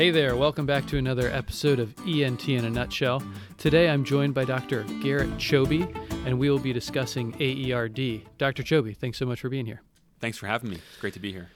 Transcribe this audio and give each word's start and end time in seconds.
Hey 0.00 0.10
there, 0.10 0.34
welcome 0.34 0.64
back 0.64 0.86
to 0.86 0.96
another 0.96 1.28
episode 1.28 1.78
of 1.78 1.94
ENT 2.08 2.48
in 2.48 2.64
a 2.64 2.70
Nutshell. 2.70 3.22
Today 3.58 3.90
I'm 3.90 4.02
joined 4.02 4.32
by 4.32 4.46
Dr. 4.46 4.84
Garrett 5.02 5.28
Choby, 5.36 5.94
and 6.24 6.38
we 6.38 6.48
will 6.48 6.58
be 6.58 6.72
discussing 6.72 7.34
AERD. 7.38 8.22
Dr. 8.38 8.62
Choby, 8.62 8.96
thanks 8.96 9.18
so 9.18 9.26
much 9.26 9.42
for 9.42 9.50
being 9.50 9.66
here. 9.66 9.82
Thanks 10.18 10.38
for 10.38 10.46
having 10.46 10.70
me. 10.70 10.76
It's 10.76 11.00
great 11.02 11.12
to 11.12 11.20
be 11.20 11.32
here. 11.32 11.50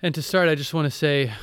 And 0.00 0.14
to 0.14 0.22
start, 0.22 0.48
I 0.48 0.54
just 0.54 0.72
want 0.72 0.86
to 0.86 0.90
say 0.90 1.34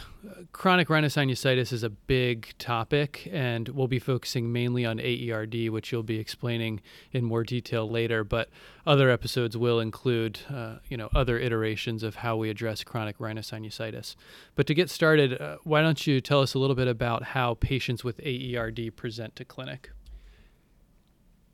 chronic 0.51 0.87
rhinosinusitis 0.87 1.71
is 1.71 1.83
a 1.83 1.89
big 1.89 2.53
topic, 2.57 3.27
and 3.31 3.69
we'll 3.69 3.87
be 3.87 3.99
focusing 3.99 4.51
mainly 4.51 4.85
on 4.85 4.99
AERD, 4.99 5.69
which 5.69 5.91
you'll 5.91 6.03
be 6.03 6.19
explaining 6.19 6.81
in 7.11 7.23
more 7.23 7.43
detail 7.43 7.89
later. 7.89 8.23
But 8.23 8.49
other 8.85 9.09
episodes 9.09 9.55
will 9.55 9.79
include, 9.79 10.39
uh, 10.53 10.77
you 10.89 10.97
know, 10.97 11.09
other 11.15 11.37
iterations 11.37 12.03
of 12.03 12.15
how 12.15 12.37
we 12.37 12.49
address 12.49 12.83
chronic 12.83 13.17
rhinosinusitis. 13.17 14.15
But 14.55 14.67
to 14.67 14.73
get 14.73 14.89
started, 14.89 15.39
uh, 15.39 15.57
why 15.63 15.81
don't 15.81 16.05
you 16.05 16.21
tell 16.21 16.41
us 16.41 16.53
a 16.53 16.59
little 16.59 16.75
bit 16.75 16.87
about 16.87 17.23
how 17.23 17.55
patients 17.55 18.03
with 18.03 18.19
AERD 18.19 18.95
present 18.95 19.35
to 19.37 19.45
clinic? 19.45 19.91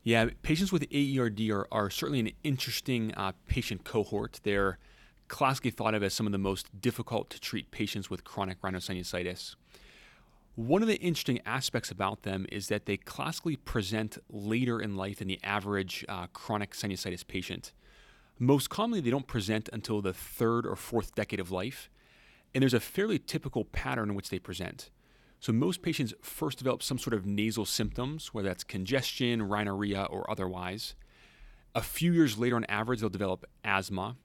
Yeah, 0.03 0.29
patients 0.43 0.71
with 0.71 0.85
AERD 0.91 1.49
are, 1.49 1.67
are 1.71 1.89
certainly 1.89 2.19
an 2.19 2.31
interesting 2.43 3.13
uh, 3.15 3.31
patient 3.47 3.83
cohort. 3.83 4.39
They're 4.43 4.77
classically 5.27 5.71
thought 5.71 5.95
of 5.95 6.03
as 6.03 6.13
some 6.13 6.25
of 6.25 6.31
the 6.31 6.37
most 6.37 6.81
difficult 6.81 7.29
to 7.31 7.39
treat 7.39 7.71
patients 7.71 8.09
with 8.09 8.23
chronic 8.23 8.61
rhinosinusitis. 8.61 9.55
One 10.55 10.81
of 10.81 10.87
the 10.87 10.99
interesting 11.01 11.41
aspects 11.45 11.91
about 11.91 12.23
them 12.23 12.45
is 12.49 12.69
that 12.69 12.85
they 12.85 12.95
classically 12.95 13.57
present 13.57 14.17
later 14.29 14.79
in 14.79 14.95
life 14.95 15.19
than 15.19 15.27
the 15.27 15.39
average 15.43 16.05
uh, 16.07 16.27
chronic 16.27 16.71
sinusitis 16.71 17.27
patient. 17.27 17.73
Most 18.39 18.69
commonly, 18.69 19.01
they 19.01 19.09
don't 19.09 19.27
present 19.27 19.69
until 19.73 20.01
the 20.01 20.13
third 20.13 20.65
or 20.65 20.75
fourth 20.75 21.13
decade 21.15 21.39
of 21.39 21.51
life, 21.51 21.89
and 22.53 22.61
there's 22.61 22.73
a 22.73 22.79
fairly 22.79 23.19
typical 23.19 23.65
pattern 23.65 24.09
in 24.09 24.15
which 24.15 24.29
they 24.29 24.39
present. 24.39 24.91
So, 25.41 25.51
most 25.51 25.81
patients 25.81 26.13
first 26.21 26.57
develop 26.57 26.81
some 26.81 26.97
sort 26.97 27.13
of 27.13 27.25
nasal 27.25 27.65
symptoms, 27.65 28.33
whether 28.33 28.47
that's 28.47 28.63
congestion, 28.63 29.43
rhinorrhea, 29.43 30.03
or 30.03 30.29
otherwise. 30.29 30.95
A 31.75 31.81
few 31.81 32.13
years 32.13 32.37
later, 32.37 32.55
on 32.55 32.63
average, 32.65 33.01
they'll 33.01 33.09
develop 33.09 33.45
asthma, 33.63 34.15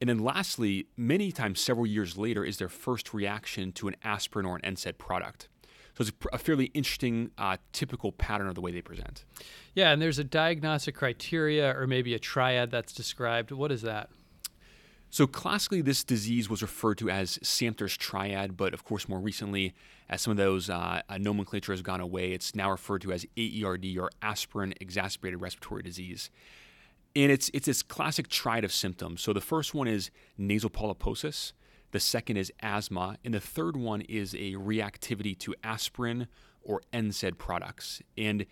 and 0.00 0.08
then 0.08 0.18
lastly, 0.18 0.86
many 0.96 1.32
times 1.32 1.60
several 1.60 1.86
years 1.86 2.16
later, 2.16 2.44
is 2.44 2.58
their 2.58 2.68
first 2.68 3.12
reaction 3.12 3.72
to 3.72 3.88
an 3.88 3.96
aspirin 4.02 4.46
or 4.46 4.56
an 4.56 4.74
NSAID 4.74 4.98
product. 4.98 5.48
So 5.96 6.02
it's 6.02 6.12
a 6.32 6.38
fairly 6.38 6.66
interesting, 6.66 7.32
uh, 7.38 7.56
typical 7.72 8.12
pattern 8.12 8.46
of 8.46 8.54
the 8.54 8.60
way 8.60 8.70
they 8.70 8.82
present. 8.82 9.24
Yeah, 9.74 9.90
and 9.90 10.00
there's 10.00 10.20
a 10.20 10.24
diagnostic 10.24 10.94
criteria 10.94 11.76
or 11.76 11.88
maybe 11.88 12.14
a 12.14 12.20
triad 12.20 12.70
that's 12.70 12.92
described. 12.92 13.50
What 13.50 13.72
is 13.72 13.82
that? 13.82 14.08
So 15.10 15.26
classically, 15.26 15.80
this 15.80 16.04
disease 16.04 16.48
was 16.48 16.62
referred 16.62 16.98
to 16.98 17.10
as 17.10 17.38
Samter's 17.42 17.96
triad, 17.96 18.56
but 18.56 18.74
of 18.74 18.84
course, 18.84 19.08
more 19.08 19.18
recently, 19.18 19.74
as 20.08 20.20
some 20.20 20.30
of 20.30 20.36
those 20.36 20.70
uh, 20.70 21.00
uh 21.08 21.18
nomenclature 21.18 21.72
has 21.72 21.82
gone 21.82 22.00
away, 22.00 22.32
it's 22.32 22.54
now 22.54 22.70
referred 22.70 23.02
to 23.02 23.12
as 23.12 23.26
AERD 23.36 23.96
or 23.98 24.10
aspirin 24.22 24.74
exacerbated 24.80 25.40
respiratory 25.40 25.82
disease. 25.82 26.30
And 27.16 27.32
it's 27.32 27.50
it's 27.54 27.66
this 27.66 27.82
classic 27.82 28.28
triad 28.28 28.64
of 28.64 28.72
symptoms. 28.72 29.22
So 29.22 29.32
the 29.32 29.40
first 29.40 29.74
one 29.74 29.88
is 29.88 30.10
nasal 30.36 30.70
polyposis, 30.70 31.52
the 31.90 32.00
second 32.00 32.36
is 32.36 32.52
asthma, 32.60 33.16
and 33.24 33.32
the 33.34 33.40
third 33.40 33.76
one 33.76 34.02
is 34.02 34.34
a 34.34 34.54
reactivity 34.54 35.36
to 35.38 35.54
aspirin 35.64 36.28
or 36.62 36.82
NSAID 36.92 37.38
products. 37.38 38.02
And 38.16 38.44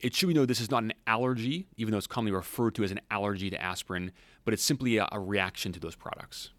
it 0.00 0.14
should 0.14 0.26
be 0.26 0.34
noted 0.34 0.48
this 0.48 0.60
is 0.60 0.70
not 0.70 0.82
an 0.82 0.92
allergy, 1.06 1.68
even 1.76 1.92
though 1.92 1.98
it's 1.98 2.06
commonly 2.06 2.32
referred 2.32 2.74
to 2.76 2.84
as 2.84 2.90
an 2.90 3.00
allergy 3.10 3.50
to 3.50 3.62
aspirin, 3.62 4.12
but 4.44 4.54
it's 4.54 4.62
simply 4.62 4.96
a, 4.96 5.08
a 5.12 5.20
reaction 5.20 5.72
to 5.72 5.80
those 5.80 5.94
products. 5.94 6.50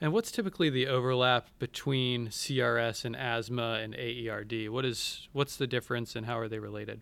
And 0.00 0.12
what's 0.12 0.32
typically 0.32 0.70
the 0.70 0.88
overlap 0.88 1.48
between 1.58 2.28
CRS 2.28 3.04
and 3.04 3.14
asthma 3.14 3.80
and 3.82 3.94
AERD? 3.94 4.68
What 4.68 4.84
is 4.84 5.28
what's 5.32 5.56
the 5.56 5.66
difference 5.66 6.16
and 6.16 6.26
how 6.26 6.38
are 6.38 6.48
they 6.48 6.58
related? 6.58 7.00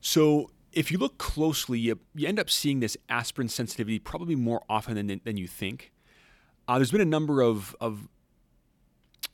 So 0.00 0.50
if 0.72 0.92
you 0.92 0.98
look 0.98 1.18
closely, 1.18 1.78
you, 1.78 1.98
you 2.14 2.28
end 2.28 2.38
up 2.38 2.50
seeing 2.50 2.80
this 2.80 2.96
aspirin 3.08 3.48
sensitivity 3.48 3.98
probably 3.98 4.34
more 4.34 4.62
often 4.68 4.94
than, 4.94 5.20
than 5.24 5.36
you 5.36 5.46
think. 5.46 5.92
Uh, 6.66 6.78
there's 6.78 6.90
been 6.90 7.00
a 7.00 7.06
number 7.06 7.40
of, 7.40 7.74
of 7.80 8.08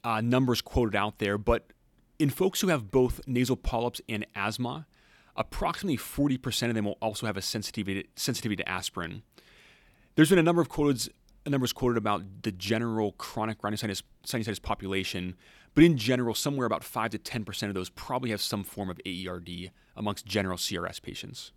uh, 0.04 0.20
numbers 0.20 0.60
quoted 0.60 0.96
out 0.96 1.18
there, 1.18 1.36
but 1.36 1.72
in 2.18 2.30
folks 2.30 2.60
who 2.60 2.68
have 2.68 2.90
both 2.90 3.20
nasal 3.26 3.56
polyps 3.56 4.00
and 4.08 4.24
asthma, 4.34 4.86
approximately 5.36 5.96
40% 5.96 6.68
of 6.68 6.74
them 6.74 6.84
will 6.84 6.98
also 7.00 7.26
have 7.26 7.36
a 7.36 7.42
sensitivity, 7.42 8.08
sensitivity 8.14 8.62
to 8.62 8.68
aspirin. 8.68 9.22
There's 10.14 10.30
been 10.30 10.38
a 10.38 10.44
number 10.44 10.62
of 10.62 10.68
quotes, 10.68 11.08
numbers 11.46 11.72
quoted 11.72 11.98
about 11.98 12.22
the 12.42 12.52
general 12.52 13.12
chronic 13.12 13.60
rhinosinusitis 13.62 14.62
population, 14.62 15.34
but 15.74 15.84
in 15.84 15.96
general, 15.96 16.34
somewhere 16.34 16.66
about 16.66 16.84
5 16.84 17.10
to 17.12 17.18
10% 17.18 17.68
of 17.68 17.74
those 17.74 17.90
probably 17.90 18.30
have 18.30 18.40
some 18.40 18.62
form 18.62 18.90
of 18.90 19.00
AERD 19.04 19.70
amongst 19.96 20.26
general 20.26 20.56
CRS 20.56 21.02
patients. 21.02 21.52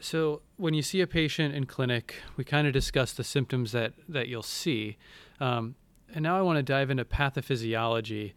So, 0.00 0.42
when 0.56 0.74
you 0.74 0.82
see 0.82 1.00
a 1.00 1.06
patient 1.06 1.54
in 1.54 1.64
clinic, 1.64 2.16
we 2.36 2.44
kind 2.44 2.66
of 2.66 2.72
discuss 2.72 3.12
the 3.12 3.24
symptoms 3.24 3.72
that, 3.72 3.94
that 4.08 4.28
you'll 4.28 4.42
see. 4.42 4.96
Um, 5.40 5.76
and 6.14 6.22
now 6.22 6.38
I 6.38 6.42
want 6.42 6.58
to 6.58 6.62
dive 6.62 6.90
into 6.90 7.04
pathophysiology. 7.04 8.34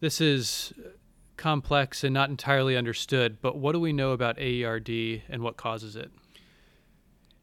This 0.00 0.20
is 0.20 0.72
complex 1.36 2.04
and 2.04 2.14
not 2.14 2.30
entirely 2.30 2.76
understood, 2.76 3.38
but 3.40 3.56
what 3.56 3.72
do 3.72 3.80
we 3.80 3.92
know 3.92 4.12
about 4.12 4.38
AERD 4.38 5.22
and 5.28 5.42
what 5.42 5.56
causes 5.56 5.96
it? 5.96 6.10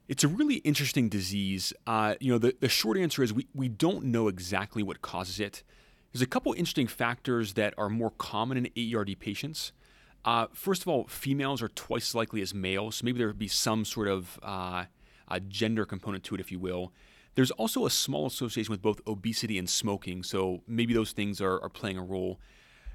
It's 0.08 0.24
a 0.24 0.28
really 0.28 0.56
interesting 0.58 1.10
disease. 1.10 1.74
Uh, 1.88 2.16
you 2.20 2.32
know, 2.32 2.38
the, 2.38 2.56
the 2.60 2.70
short 2.70 2.98
answer 2.98 3.24
is 3.24 3.34
we, 3.34 3.48
we 3.56 3.68
don't 3.68 4.06
know 4.06 4.28
exactly 4.28 4.84
what 4.84 5.02
causes 5.02 5.40
it. 5.40 5.64
There's 6.16 6.22
a 6.22 6.28
couple 6.28 6.54
interesting 6.54 6.88
factors 6.88 7.56
that 7.56 7.74
are 7.78 7.90
more 7.90 8.12
common 8.12 8.56
in 8.56 8.70
AERD 8.78 9.20
patients. 9.20 9.74
Uh, 10.24 10.48
first 10.54 10.82
of 10.82 10.88
all, 10.88 11.04
females 11.08 11.62
are 11.62 11.68
twice 11.68 12.12
as 12.12 12.16
likely 12.16 12.42
as 12.42 12.54
males, 12.54 12.96
so 12.96 13.04
maybe 13.04 13.18
there 13.18 13.28
would 13.28 13.38
be 13.38 13.50
some 13.50 13.84
sort 13.84 14.08
of 14.08 14.40
uh, 14.42 14.86
gender 15.50 15.86
component 15.86 16.24
to 16.24 16.36
it, 16.36 16.40
if 16.40 16.54
you 16.54 16.58
will. 16.58 16.94
There's 17.36 17.52
also 17.52 17.86
a 17.86 17.90
small 17.90 18.28
association 18.28 18.72
with 18.72 18.82
both 18.82 19.02
obesity 19.06 19.58
and 19.58 19.70
smoking, 19.70 20.24
so 20.24 20.62
maybe 20.70 20.94
those 20.94 21.12
things 21.12 21.42
are, 21.42 21.62
are 21.62 21.68
playing 21.68 21.98
a 21.98 22.02
role. 22.02 22.40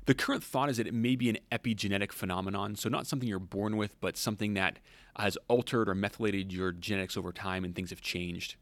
The 0.07 0.15
current 0.15 0.43
thought 0.43 0.71
is 0.71 0.79
that 0.79 0.87
it 0.87 0.95
may 0.95 1.15
be 1.15 1.29
an 1.29 1.37
epigenetic 1.53 2.13
phenomenon, 2.13 2.75
so 2.75 2.89
not 2.89 3.07
something 3.07 3.29
you're 3.29 3.39
born 3.39 3.77
with, 3.77 4.01
but 4.01 4.17
something 4.17 4.55
that 4.55 4.79
has 5.19 5.37
altered 5.47 5.91
or 5.91 5.95
methylated 5.95 6.55
your 6.55 6.73
genetics 6.73 7.19
over 7.19 7.33
time 7.33 7.67
and 7.67 7.75
things 7.75 7.91
have 7.91 8.01
changed. 8.01 8.55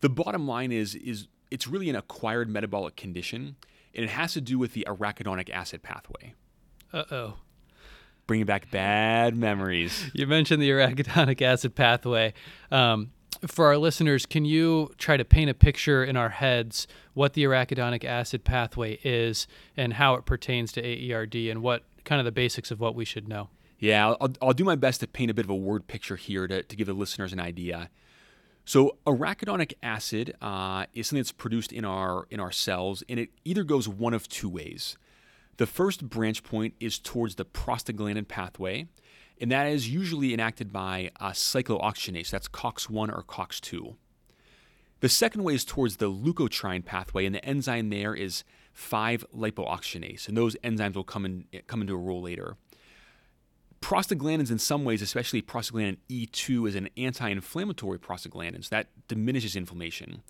The 0.00 0.08
bottom 0.08 0.48
line 0.48 0.72
is, 0.72 0.96
is 0.96 1.28
it's 1.50 1.66
really 1.66 1.90
an 1.90 1.96
acquired 1.96 2.48
metabolic 2.48 2.96
condition, 2.96 3.56
and 3.94 4.04
it 4.04 4.10
has 4.10 4.32
to 4.34 4.40
do 4.40 4.58
with 4.58 4.72
the 4.72 4.86
arachidonic 4.88 5.50
acid 5.50 5.82
pathway. 5.82 6.34
Uh 6.92 7.04
oh. 7.10 7.34
Bringing 8.26 8.46
back 8.46 8.70
bad 8.70 9.36
memories. 9.36 10.10
You 10.14 10.26
mentioned 10.26 10.62
the 10.62 10.70
arachidonic 10.70 11.42
acid 11.42 11.74
pathway. 11.74 12.32
Um, 12.70 13.10
for 13.46 13.66
our 13.66 13.78
listeners, 13.78 14.26
can 14.26 14.44
you 14.44 14.92
try 14.98 15.16
to 15.16 15.24
paint 15.24 15.50
a 15.50 15.54
picture 15.54 16.04
in 16.04 16.16
our 16.16 16.28
heads 16.28 16.86
what 17.14 17.32
the 17.32 17.44
arachidonic 17.44 18.04
acid 18.04 18.44
pathway 18.44 18.98
is 19.02 19.46
and 19.76 19.94
how 19.94 20.14
it 20.14 20.26
pertains 20.26 20.72
to 20.72 20.82
AERD 20.82 21.50
and 21.50 21.62
what 21.62 21.84
kind 22.04 22.20
of 22.20 22.24
the 22.24 22.32
basics 22.32 22.70
of 22.70 22.80
what 22.80 22.94
we 22.94 23.04
should 23.04 23.28
know? 23.28 23.48
Yeah, 23.78 24.14
I'll, 24.20 24.32
I'll 24.42 24.52
do 24.52 24.64
my 24.64 24.76
best 24.76 25.00
to 25.00 25.06
paint 25.06 25.30
a 25.30 25.34
bit 25.34 25.46
of 25.46 25.50
a 25.50 25.56
word 25.56 25.86
picture 25.86 26.16
here 26.16 26.46
to, 26.46 26.62
to 26.62 26.76
give 26.76 26.86
the 26.86 26.92
listeners 26.92 27.32
an 27.32 27.40
idea. 27.40 27.88
So 28.64 28.98
arachidonic 29.06 29.72
acid 29.82 30.34
uh, 30.40 30.86
is 30.94 31.08
something 31.08 31.20
that's 31.20 31.32
produced 31.32 31.72
in 31.72 31.84
our 31.84 32.26
in 32.30 32.40
our 32.40 32.52
cells, 32.52 33.02
and 33.08 33.18
it 33.18 33.30
either 33.44 33.64
goes 33.64 33.88
one 33.88 34.14
of 34.14 34.28
two 34.28 34.48
ways. 34.48 34.96
The 35.56 35.66
first 35.66 36.08
branch 36.08 36.42
point 36.42 36.74
is 36.80 36.98
towards 36.98 37.34
the 37.34 37.44
prostaglandin 37.44 38.28
pathway, 38.28 38.86
and 39.40 39.50
that 39.50 39.66
is 39.66 39.88
usually 39.88 40.32
enacted 40.32 40.72
by 40.72 41.10
a 41.20 41.30
cyclooxygenase. 41.30 42.30
That's 42.30 42.48
COX1 42.48 43.12
or 43.12 43.22
COX2. 43.22 43.96
The 45.00 45.08
second 45.08 45.44
way 45.44 45.54
is 45.54 45.64
towards 45.64 45.96
the 45.96 46.10
leukotriene 46.10 46.84
pathway, 46.84 47.24
and 47.26 47.34
the 47.34 47.44
enzyme 47.44 47.88
there 47.88 48.14
is 48.14 48.44
5-lipoxygenase, 48.76 50.28
and 50.28 50.36
those 50.36 50.56
enzymes 50.56 50.94
will 50.94 51.04
come, 51.04 51.24
in, 51.24 51.44
come 51.66 51.80
into 51.80 51.94
a 51.94 51.98
role 51.98 52.22
later. 52.22 52.56
Prostaglandins, 53.82 54.50
in 54.50 54.58
some 54.58 54.84
ways, 54.84 55.02
especially 55.02 55.42
prostaglandin 55.42 55.96
E2, 56.08 56.68
is 56.68 56.74
an 56.74 56.88
anti 56.96 57.28
inflammatory 57.28 57.98
prostaglandin, 57.98 58.64
so 58.64 58.68
that 58.70 58.88
diminishes 59.08 59.56
inflammation. 59.56 60.22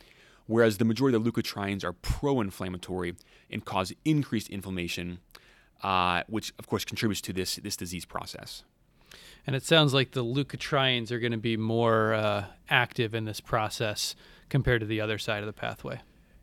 Whereas 0.47 0.79
the 0.79 0.85
majority 0.85 1.17
of 1.17 1.25
the 1.25 1.31
leukotrienes 1.31 1.85
are 1.85 1.93
pro 1.93 2.41
inflammatory 2.41 3.14
and 3.50 3.64
cause 3.64 3.93
increased 4.05 4.49
inflammation, 4.49 5.20
uh, 5.82 6.23
which 6.26 6.52
of 6.58 6.67
course 6.67 6.85
contributes 6.85 7.20
to 7.23 7.32
this, 7.32 7.56
this 7.56 7.76
disease 7.76 8.05
process. 8.05 8.64
And 9.47 9.56
it 9.56 9.64
sounds 9.64 9.94
like 9.94 10.12
the 10.12 10.25
leukotrienes 10.25 11.11
are 11.11 11.19
going 11.19 11.32
to 11.32 11.38
be 11.38 11.56
more 11.56 12.14
uh, 12.14 12.44
active 12.69 13.14
in 13.14 13.25
this 13.25 13.41
process 13.41 14.14
compared 14.49 14.81
to 14.81 14.87
the 14.87 15.00
other 15.00 15.19
side 15.19 15.41
of 15.41 15.46
the 15.46 15.53
pathway. 15.53 16.00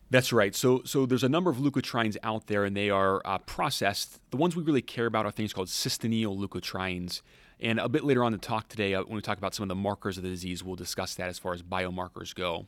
That's 0.09 0.31
right. 0.31 0.55
So, 0.55 0.81
so 0.85 1.05
there's 1.05 1.23
a 1.23 1.29
number 1.29 1.49
of 1.49 1.57
leukotrienes 1.57 2.15
out 2.23 2.47
there, 2.47 2.63
and 2.63 2.77
they 2.77 2.89
are 2.89 3.21
uh, 3.25 3.39
processed. 3.39 4.19
The 4.31 4.37
ones 4.37 4.55
we 4.55 4.63
really 4.63 4.81
care 4.81 5.05
about 5.05 5.25
are 5.25 5.31
things 5.31 5.51
called 5.51 5.67
cysteinyl 5.67 6.37
leukotrienes. 6.37 7.21
And 7.59 7.79
a 7.79 7.89
bit 7.89 8.03
later 8.03 8.23
on 8.23 8.33
in 8.33 8.39
the 8.39 8.45
talk 8.45 8.69
today, 8.69 8.93
uh, 8.93 9.03
when 9.03 9.15
we 9.15 9.21
talk 9.21 9.37
about 9.37 9.53
some 9.53 9.63
of 9.63 9.69
the 9.69 9.75
markers 9.75 10.17
of 10.17 10.23
the 10.23 10.29
disease, 10.29 10.63
we'll 10.63 10.75
discuss 10.75 11.15
that 11.15 11.27
as 11.27 11.39
far 11.39 11.53
as 11.53 11.61
biomarkers 11.61 12.33
go. 12.33 12.67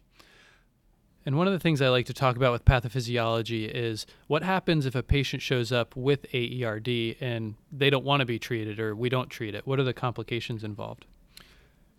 And 1.26 1.38
one 1.38 1.48
of 1.48 1.54
the 1.54 1.60
things 1.60 1.82
I 1.82 1.90
like 1.90 2.08
to 2.08 2.14
talk 2.14 2.38
about 2.38 2.54
with 2.54 2.66
pathophysiology 2.66 3.70
is 3.70 4.06
what 4.28 4.42
happens 4.42 4.86
if 4.86 4.96
a 4.96 5.04
patient 5.04 5.42
shows 5.42 5.72
up 5.72 5.96
with 5.96 6.26
AERD 6.34 7.18
and 7.22 7.56
they 7.72 7.90
don't 7.90 8.06
want 8.06 8.22
to 8.22 8.26
be 8.26 8.40
treated 8.40 8.80
or 8.80 8.96
we 8.96 9.10
don't 9.10 9.30
treat 9.30 9.54
it? 9.54 9.68
What 9.68 9.80
are 9.80 9.84
the 9.84 9.94
complications 9.94 10.64
involved? 10.64 11.06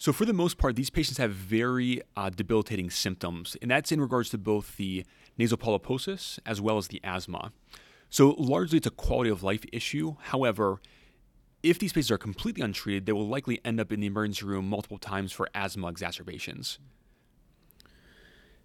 So, 0.00 0.14
for 0.14 0.25
the 0.25 0.32
most 0.32 0.56
part, 0.56 0.76
these 0.76 0.88
patients 0.88 1.19
have 1.19 1.32
very 1.32 2.00
uh, 2.17 2.31
debilitating 2.31 2.88
symptoms, 2.88 3.55
and 3.61 3.70
that's 3.70 3.93
in 3.93 4.00
regards 4.00 4.31
to 4.31 4.38
both 4.38 4.79
the 4.79 5.05
nasal 5.37 5.58
polyposis 5.58 6.38
as 6.47 6.58
well 6.58 6.79
as 6.79 6.88
the 6.88 7.02
asthma. 7.05 7.52
So, 8.08 8.31
largely 8.38 8.79
it's 8.79 8.87
a 8.87 8.93
quality 8.93 9.29
of 9.29 9.43
life 9.43 9.62
issue. 9.75 10.17
However, 10.19 10.81
if 11.62 11.79
these 11.79 11.93
patients 11.93 12.11
are 12.11 12.17
completely 12.17 12.62
untreated, 12.62 13.05
they 13.05 13.12
will 13.12 13.29
likely 13.29 13.61
end 13.62 13.79
up 13.79 13.93
in 13.93 14.00
the 14.00 14.06
emergency 14.06 14.47
room 14.47 14.67
multiple 14.67 14.97
times 14.97 15.32
for 15.32 15.50
asthma 15.55 15.88
exacerbations. 15.88 16.79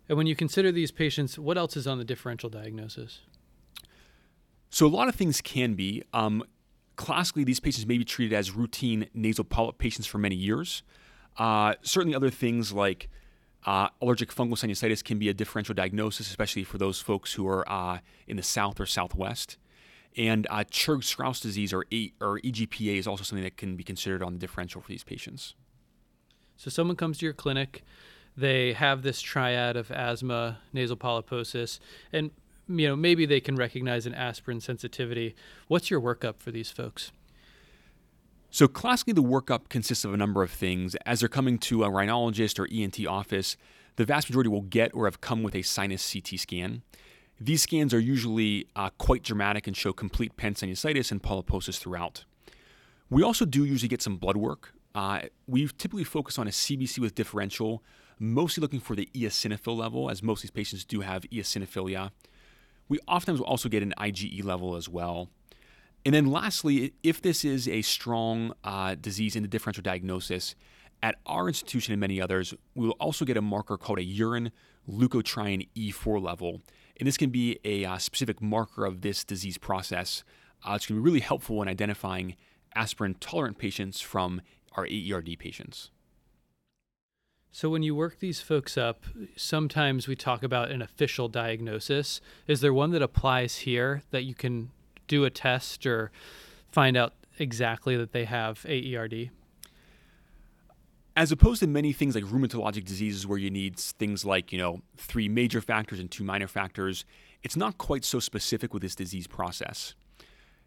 And 0.07 0.17
when 0.17 0.27
you 0.27 0.37
consider 0.37 0.71
these 0.71 0.91
patients, 0.91 1.37
what 1.37 1.57
else 1.57 1.75
is 1.75 1.85
on 1.85 1.97
the 1.97 2.05
differential 2.05 2.49
diagnosis? 2.49 3.19
So, 4.69 4.85
a 4.85 4.87
lot 4.87 5.09
of 5.09 5.15
things 5.15 5.41
can 5.41 5.73
be. 5.73 6.01
Um, 6.13 6.45
classically, 6.95 7.43
these 7.43 7.59
patients 7.59 7.85
may 7.85 7.97
be 7.97 8.05
treated 8.05 8.33
as 8.33 8.51
routine 8.51 9.09
nasal 9.13 9.43
polyp 9.43 9.79
patients 9.79 10.07
for 10.07 10.17
many 10.17 10.37
years. 10.37 10.81
Uh, 11.37 11.75
certainly, 11.81 12.15
other 12.15 12.29
things 12.29 12.71
like 12.71 13.09
uh, 13.65 13.89
allergic 14.01 14.33
fungal 14.33 14.53
sinusitis 14.53 15.03
can 15.03 15.19
be 15.19 15.29
a 15.29 15.33
differential 15.33 15.73
diagnosis, 15.73 16.27
especially 16.29 16.63
for 16.63 16.77
those 16.77 17.01
folks 17.01 17.33
who 17.33 17.47
are 17.47 17.67
uh, 17.69 17.99
in 18.27 18.37
the 18.37 18.43
south 18.43 18.79
or 18.79 18.85
southwest. 18.85 19.57
And 20.17 20.47
uh, 20.49 20.63
Churg-Strauss 20.71 21.41
disease 21.41 21.73
or, 21.73 21.85
e- 21.89 22.13
or 22.21 22.39
EGPA 22.39 22.97
is 22.97 23.05
also 23.07 23.23
something 23.23 23.43
that 23.43 23.57
can 23.57 23.75
be 23.75 23.83
considered 23.83 24.23
on 24.23 24.33
the 24.33 24.39
differential 24.39 24.79
for 24.79 24.87
these 24.87 25.03
patients. 25.03 25.55
So, 26.55 26.69
someone 26.69 26.95
comes 26.95 27.17
to 27.17 27.25
your 27.25 27.33
clinic, 27.33 27.83
they 28.37 28.73
have 28.73 29.01
this 29.01 29.21
triad 29.21 29.75
of 29.75 29.91
asthma, 29.91 30.59
nasal 30.73 30.97
polyposis, 30.97 31.79
and 32.13 32.31
you 32.67 32.87
know 32.87 32.95
maybe 32.95 33.25
they 33.25 33.39
can 33.39 33.55
recognize 33.55 34.05
an 34.05 34.13
aspirin 34.13 34.59
sensitivity. 34.59 35.35
What's 35.67 35.89
your 35.89 36.01
workup 36.01 36.37
for 36.37 36.51
these 36.51 36.71
folks? 36.71 37.11
So, 38.55 38.69
classically, 38.69 39.11
the 39.11 39.21
workup 39.21 39.67
consists 39.67 40.05
of 40.05 40.13
a 40.13 40.17
number 40.17 40.41
of 40.41 40.49
things. 40.49 40.95
As 41.05 41.19
they're 41.19 41.27
coming 41.27 41.57
to 41.57 41.83
a 41.83 41.89
rhinologist 41.89 42.57
or 42.57 42.69
ENT 42.71 43.05
office, 43.05 43.57
the 43.97 44.05
vast 44.05 44.29
majority 44.29 44.49
will 44.49 44.61
get 44.61 44.91
or 44.93 45.03
have 45.07 45.19
come 45.19 45.43
with 45.43 45.55
a 45.55 45.61
sinus 45.61 46.13
CT 46.13 46.39
scan. 46.39 46.81
These 47.37 47.63
scans 47.63 47.93
are 47.93 47.99
usually 47.99 48.65
uh, 48.73 48.91
quite 48.97 49.23
dramatic 49.23 49.67
and 49.67 49.75
show 49.75 49.91
complete 49.91 50.37
pansinusitis 50.37 51.11
and 51.11 51.21
polyposis 51.21 51.77
throughout. 51.77 52.23
We 53.09 53.23
also 53.23 53.43
do 53.43 53.65
usually 53.65 53.89
get 53.89 54.01
some 54.01 54.15
blood 54.15 54.37
work. 54.37 54.71
Uh, 54.95 55.23
we 55.47 55.67
typically 55.67 56.05
focus 56.05 56.39
on 56.39 56.47
a 56.47 56.51
CBC 56.51 56.99
with 56.99 57.13
differential, 57.13 57.83
mostly 58.19 58.61
looking 58.61 58.79
for 58.79 58.95
the 58.95 59.09
eosinophil 59.13 59.75
level, 59.75 60.09
as 60.09 60.23
most 60.23 60.37
of 60.37 60.41
these 60.43 60.51
patients 60.51 60.85
do 60.85 61.01
have 61.01 61.23
eosinophilia. 61.23 62.11
We 62.87 62.99
oftentimes 63.05 63.39
will 63.41 63.47
also 63.47 63.67
get 63.67 63.83
an 63.83 63.93
IgE 63.99 64.45
level 64.45 64.77
as 64.77 64.87
well. 64.87 65.27
And 66.05 66.13
then 66.13 66.27
lastly, 66.27 66.93
if 67.01 67.21
this 67.21 67.43
is 67.43 67.67
a 67.67 67.81
strong 67.81 68.53
uh, 68.63 68.93
disease 68.93 69.35
in 69.35 69.41
the 69.41 69.49
differential 69.49 69.81
diagnosis, 69.81 70.55
at 71.01 71.15
our 71.25 71.47
institution 71.47 71.93
and 71.93 71.99
many 71.99 72.21
others, 72.21 72.53
we 72.75 72.87
will 72.87 72.95
also 72.99 73.25
get 73.25 73.37
a 73.37 73.41
marker 73.41 73.77
called 73.77 73.99
a 73.99 74.03
urine 74.03 74.51
leukotriene 74.89 75.67
E4 75.75 76.21
level. 76.21 76.61
And 76.97 77.07
this 77.07 77.17
can 77.17 77.31
be 77.31 77.59
a 77.65 77.85
uh, 77.85 77.97
specific 77.97 78.41
marker 78.41 78.85
of 78.85 79.01
this 79.01 79.23
disease 79.23 79.57
process. 79.57 80.23
Uh, 80.63 80.73
it's 80.75 80.85
going 80.85 80.97
to 80.99 81.03
be 81.03 81.05
really 81.05 81.19
helpful 81.19 81.61
in 81.61 81.67
identifying 81.67 82.35
aspirin 82.75 83.15
tolerant 83.19 83.57
patients 83.57 83.99
from 83.99 84.41
our 84.73 84.85
AERD 84.85 85.37
patients. 85.39 85.91
So, 87.51 87.69
when 87.69 87.83
you 87.83 87.95
work 87.95 88.19
these 88.19 88.41
folks 88.41 88.77
up, 88.77 89.05
sometimes 89.37 90.09
we 90.09 90.15
talk 90.15 90.43
about 90.43 90.71
an 90.71 90.81
official 90.81 91.29
diagnosis. 91.29 92.19
Is 92.47 92.59
there 92.59 92.73
one 92.73 92.91
that 92.91 93.01
applies 93.01 93.59
here 93.59 94.03
that 94.11 94.23
you 94.23 94.35
can 94.35 94.71
do 95.07 95.25
a 95.25 95.29
test 95.29 95.85
or 95.85 96.11
find 96.71 96.97
out 96.97 97.13
exactly 97.39 97.95
that 97.97 98.11
they 98.11 98.25
have 98.25 98.65
AERD? 98.67 99.29
As 101.17 101.31
opposed 101.31 101.61
to 101.61 101.67
many 101.67 101.93
things 101.93 102.13
like 102.13 102.25
rheumatologic 102.25 102.83
diseases 102.83 103.25
where 103.25 103.37
you 103.37 103.49
need 103.49 103.77
things 103.77 104.25
like, 104.25 104.51
you 104.51 104.57
know, 104.57 104.81
three 104.97 105.29
major 105.29 105.61
factors 105.61 105.99
and 105.99 106.11
two 106.11 106.25
minor 106.25 106.47
factors, 106.47 107.05
it's 107.41 107.55
not 107.55 107.77
quite 107.77 108.03
so 108.03 108.19
specific 108.19 108.73
with 108.73 108.81
this 108.81 108.95
disease 108.95 109.27
process. 109.27 109.95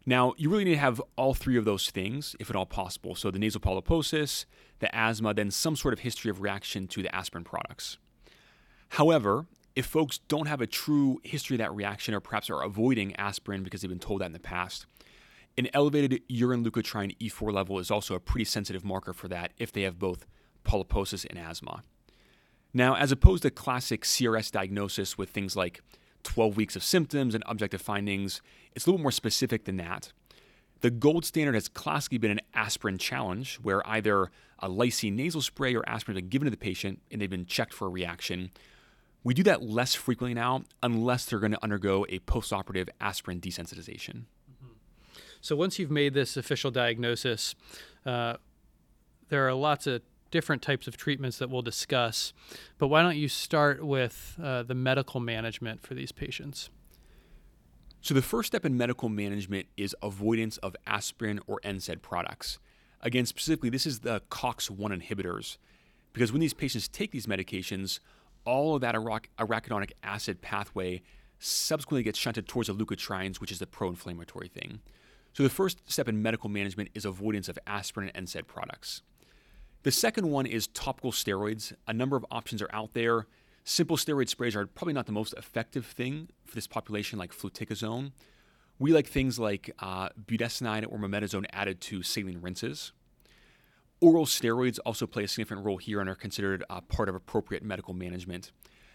Now, 0.05 0.33
you 0.37 0.49
really 0.49 0.63
need 0.63 0.71
to 0.71 0.77
have 0.77 1.01
all 1.17 1.35
three 1.35 1.57
of 1.57 1.65
those 1.65 1.91
things, 1.91 2.35
if 2.39 2.49
at 2.49 2.55
all 2.55 2.65
possible. 2.65 3.13
So 3.13 3.29
the 3.29 3.37
nasal 3.37 3.61
polyposis, 3.61 4.45
the 4.79 4.93
asthma, 4.95 5.35
then 5.35 5.51
some 5.51 5.75
sort 5.75 5.93
of 5.93 5.99
history 5.99 6.31
of 6.31 6.41
reaction 6.41 6.87
to 6.87 7.03
the 7.03 7.13
aspirin 7.13 7.43
products. 7.43 7.97
However, 8.89 9.45
if 9.75 9.85
folks 9.85 10.19
don't 10.27 10.47
have 10.47 10.61
a 10.61 10.67
true 10.67 11.19
history 11.23 11.55
of 11.55 11.59
that 11.59 11.73
reaction 11.73 12.13
or 12.13 12.19
perhaps 12.19 12.49
are 12.49 12.61
avoiding 12.61 13.15
aspirin 13.15 13.63
because 13.63 13.81
they've 13.81 13.89
been 13.89 13.99
told 13.99 14.21
that 14.21 14.25
in 14.25 14.33
the 14.33 14.39
past, 14.39 14.85
an 15.57 15.67
elevated 15.73 16.21
urine 16.27 16.63
leukotriene 16.63 17.17
E4 17.17 17.53
level 17.53 17.79
is 17.79 17.91
also 17.91 18.15
a 18.15 18.19
pretty 18.19 18.45
sensitive 18.45 18.83
marker 18.83 19.13
for 19.13 19.27
that 19.27 19.51
if 19.57 19.71
they 19.71 19.81
have 19.81 19.99
both 19.99 20.25
polyposis 20.63 21.25
and 21.29 21.37
asthma. 21.37 21.83
Now, 22.73 22.95
as 22.95 23.11
opposed 23.11 23.43
to 23.43 23.49
classic 23.49 24.03
CRS 24.03 24.51
diagnosis 24.51 25.17
with 25.17 25.29
things 25.29 25.55
like 25.55 25.81
12 26.23 26.57
weeks 26.57 26.75
of 26.75 26.83
symptoms 26.83 27.33
and 27.33 27.43
objective 27.47 27.81
findings, 27.81 28.41
it's 28.75 28.85
a 28.85 28.89
little 28.89 29.01
more 29.01 29.11
specific 29.11 29.65
than 29.65 29.77
that. 29.77 30.11
The 30.81 30.91
gold 30.91 31.25
standard 31.25 31.55
has 31.55 31.67
classically 31.67 32.19
been 32.19 32.31
an 32.31 32.41
aspirin 32.53 32.97
challenge, 32.97 33.55
where 33.61 33.85
either 33.87 34.31
a 34.59 34.69
lysine 34.69 35.13
nasal 35.13 35.41
spray 35.41 35.75
or 35.75 35.87
aspirin 35.87 36.15
has 36.15 36.21
been 36.21 36.29
given 36.29 36.45
to 36.45 36.51
the 36.51 36.57
patient 36.57 37.01
and 37.11 37.21
they've 37.21 37.29
been 37.29 37.45
checked 37.45 37.73
for 37.73 37.87
a 37.87 37.89
reaction. 37.89 38.51
We 39.23 39.33
do 39.33 39.43
that 39.43 39.61
less 39.61 39.95
frequently 39.95 40.33
now, 40.33 40.63
unless 40.81 41.25
they're 41.25 41.39
going 41.39 41.51
to 41.51 41.63
undergo 41.63 42.05
a 42.09 42.19
postoperative 42.19 42.89
aspirin 43.01 43.41
desensitization. 43.41 44.23
Mm-hmm. 44.49 44.73
So 45.41 45.55
once 45.55 45.77
you've 45.77 45.91
made 45.91 46.13
this 46.13 46.37
official 46.37 46.71
diagnosis, 46.71 47.53
uh, 48.05 48.35
there 49.27 49.47
are 49.47 49.53
lots 49.53 49.87
of 49.87 50.01
different 50.31 50.61
types 50.61 50.87
of 50.87 50.97
treatments 50.97 51.37
that 51.39 51.49
we'll 51.49 51.61
discuss. 51.61 52.33
But 52.77 52.87
why 52.87 53.01
don't 53.01 53.17
you 53.17 53.27
start 53.27 53.83
with 53.83 54.37
uh, 54.41 54.63
the 54.63 54.75
medical 54.75 55.19
management 55.19 55.81
for 55.81 55.93
these 55.93 56.11
patients? 56.11 56.69
So, 58.01 58.13
the 58.13 58.21
first 58.21 58.47
step 58.47 58.65
in 58.65 58.77
medical 58.77 59.09
management 59.09 59.67
is 59.75 59.93
avoidance 60.01 60.57
of 60.57 60.75
aspirin 60.87 61.41
or 61.47 61.59
NSAID 61.65 62.01
products. 62.01 62.57
Again, 63.01 63.25
specifically, 63.25 63.69
this 63.69 63.85
is 63.85 63.99
the 63.99 64.21
COX1 64.29 65.01
inhibitors, 65.01 65.57
because 66.13 66.31
when 66.31 66.39
these 66.39 66.53
patients 66.53 66.87
take 66.87 67.11
these 67.11 67.27
medications, 67.27 67.99
all 68.45 68.75
of 68.75 68.81
that 68.81 68.95
arachidonic 68.95 69.91
acid 70.03 70.41
pathway 70.41 71.01
subsequently 71.39 72.03
gets 72.03 72.19
shunted 72.19 72.47
towards 72.47 72.67
the 72.67 72.75
leukotrienes, 72.75 73.39
which 73.39 73.51
is 73.51 73.59
the 73.59 73.67
pro 73.67 73.89
inflammatory 73.89 74.47
thing. 74.47 74.79
So, 75.33 75.43
the 75.43 75.49
first 75.49 75.79
step 75.89 76.09
in 76.09 76.21
medical 76.21 76.49
management 76.49 76.89
is 76.93 77.05
avoidance 77.05 77.47
of 77.47 77.59
aspirin 77.67 78.11
and 78.13 78.27
NSAID 78.27 78.47
products. 78.47 79.03
The 79.83 79.91
second 79.91 80.29
one 80.29 80.45
is 80.45 80.67
topical 80.67 81.11
steroids. 81.11 81.73
A 81.87 81.93
number 81.93 82.17
of 82.17 82.25
options 82.29 82.61
are 82.61 82.69
out 82.73 82.93
there. 82.93 83.27
Simple 83.63 83.97
steroid 83.97 84.27
sprays 84.27 84.55
are 84.55 84.67
probably 84.67 84.93
not 84.93 85.05
the 85.05 85.11
most 85.11 85.33
effective 85.37 85.85
thing 85.85 86.29
for 86.43 86.55
this 86.55 86.67
population, 86.67 87.19
like 87.19 87.31
fluticasone. 87.31 88.11
We 88.79 88.93
like 88.93 89.07
things 89.07 89.39
like 89.39 89.69
uh, 89.79 90.09
budesonide 90.25 90.85
or 90.89 90.97
mometasone 90.97 91.45
added 91.53 91.79
to 91.81 92.01
saline 92.01 92.41
rinses. 92.41 92.93
Oral 94.01 94.25
steroids 94.25 94.79
also 94.85 95.05
play 95.05 95.25
a 95.25 95.27
significant 95.27 95.65
role 95.65 95.77
here 95.77 95.99
and 95.99 96.09
are 96.09 96.15
considered 96.15 96.63
uh, 96.69 96.79
part 96.81 97.09
of 97.09 97.15
appropriate 97.15 97.63
medical 97.63 97.93
management. 97.93 98.51